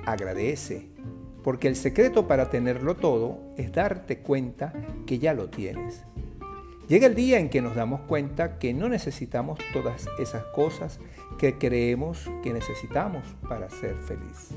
agradece, 0.05 0.89
porque 1.43 1.67
el 1.67 1.75
secreto 1.75 2.27
para 2.27 2.49
tenerlo 2.49 2.95
todo 2.95 3.39
es 3.57 3.71
darte 3.71 4.19
cuenta 4.19 4.73
que 5.05 5.19
ya 5.19 5.33
lo 5.33 5.49
tienes. 5.49 6.03
Llega 6.87 7.07
el 7.07 7.15
día 7.15 7.39
en 7.39 7.49
que 7.49 7.61
nos 7.61 7.75
damos 7.75 8.01
cuenta 8.01 8.59
que 8.59 8.73
no 8.73 8.89
necesitamos 8.89 9.59
todas 9.71 10.07
esas 10.19 10.43
cosas 10.45 10.99
que 11.39 11.57
creemos 11.57 12.29
que 12.43 12.51
necesitamos 12.51 13.23
para 13.47 13.69
ser 13.69 13.95
feliz. 13.95 14.49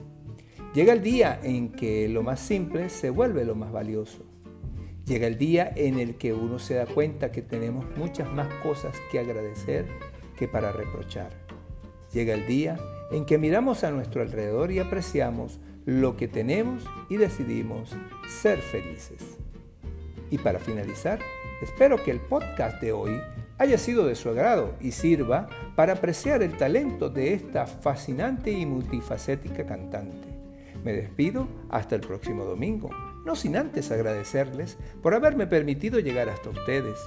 Llega 0.75 0.93
el 0.93 1.03
día 1.03 1.39
en 1.45 1.70
que 1.70 2.09
lo 2.09 2.25
más 2.25 2.41
simple 2.41 2.89
se 2.89 3.09
vuelve 3.09 3.45
lo 3.45 3.55
más 3.55 3.70
valioso. 3.70 4.25
Llega 5.07 5.29
el 5.29 5.39
día 5.39 5.72
en 5.77 6.01
el 6.01 6.16
que 6.16 6.33
uno 6.33 6.59
se 6.59 6.75
da 6.75 6.85
cuenta 6.85 7.31
que 7.31 7.43
tenemos 7.43 7.87
muchas 7.97 8.29
más 8.33 8.53
cosas 8.55 8.97
que 9.12 9.20
agradecer 9.20 9.87
que 10.37 10.49
para 10.49 10.72
reprochar. 10.72 11.31
Llega 12.12 12.35
el 12.35 12.45
día 12.49 12.77
en 13.12 13.25
que 13.25 13.39
miramos 13.39 13.85
a 13.85 13.93
nuestro 13.93 14.20
alrededor 14.22 14.72
y 14.72 14.81
apreciamos 14.81 15.61
lo 15.85 16.16
que 16.16 16.27
tenemos 16.27 16.83
y 17.09 17.18
decidimos 17.18 17.91
ser 18.27 18.59
felices. 18.59 19.39
Y 20.29 20.39
para 20.39 20.59
finalizar, 20.59 21.20
espero 21.62 22.03
que 22.03 22.11
el 22.11 22.18
podcast 22.18 22.81
de 22.83 22.91
hoy 22.91 23.20
haya 23.59 23.79
sido 23.79 24.07
de 24.07 24.16
su 24.16 24.29
agrado 24.29 24.75
y 24.81 24.91
sirva 24.91 25.47
para 25.77 25.93
apreciar 25.93 26.43
el 26.43 26.57
talento 26.57 27.11
de 27.11 27.33
esta 27.33 27.64
fascinante 27.64 28.51
y 28.51 28.66
multifacética 28.66 29.64
cantante. 29.64 30.34
Me 30.85 30.93
despido 30.93 31.49
hasta 31.70 31.95
el 31.95 32.03
próximo 32.03 32.45
domingo, 32.45 32.91
no 33.24 33.35
sin 33.35 33.57
antes 33.57 33.91
agradecerles 33.91 34.76
por 35.03 35.14
haberme 35.14 35.47
permitido 35.47 35.99
llegar 35.99 36.28
hasta 36.28 36.51
ustedes. 36.51 36.99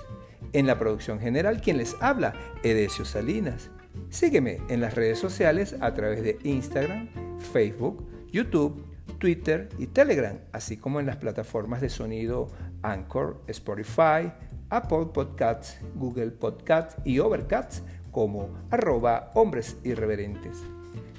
En 0.54 0.66
la 0.66 0.80
producción 0.80 1.20
general, 1.20 1.62
quien 1.62 1.78
les 1.78 1.96
habla, 2.02 2.34
Edesio 2.64 3.06
Salinas. 3.06 3.70
Sígueme 4.10 4.60
en 4.70 4.82
las 4.82 4.96
redes 4.96 5.20
sociales 5.20 5.76
a 5.80 5.94
través 5.94 6.24
de 6.24 6.40
Instagram, 6.44 7.10
Facebook, 7.54 8.04
YouTube, 8.32 8.84
Twitter 9.20 9.70
y 9.78 9.88
Telegram, 9.88 10.40
así 10.52 10.78
como 10.78 11.00
en 11.00 11.06
las 11.06 11.18
plataformas 11.18 11.82
de 11.82 11.90
sonido 11.90 12.50
Anchor, 12.82 13.42
Spotify, 13.48 14.32
Apple 14.70 15.08
Podcasts, 15.14 15.80
Google 15.96 16.32
Podcasts 16.32 16.98
y 17.04 17.20
Overcast 17.20 17.86
como 18.12 18.50
arroba 18.70 19.32
hombres 19.36 19.78
irreverentes. 19.84 20.64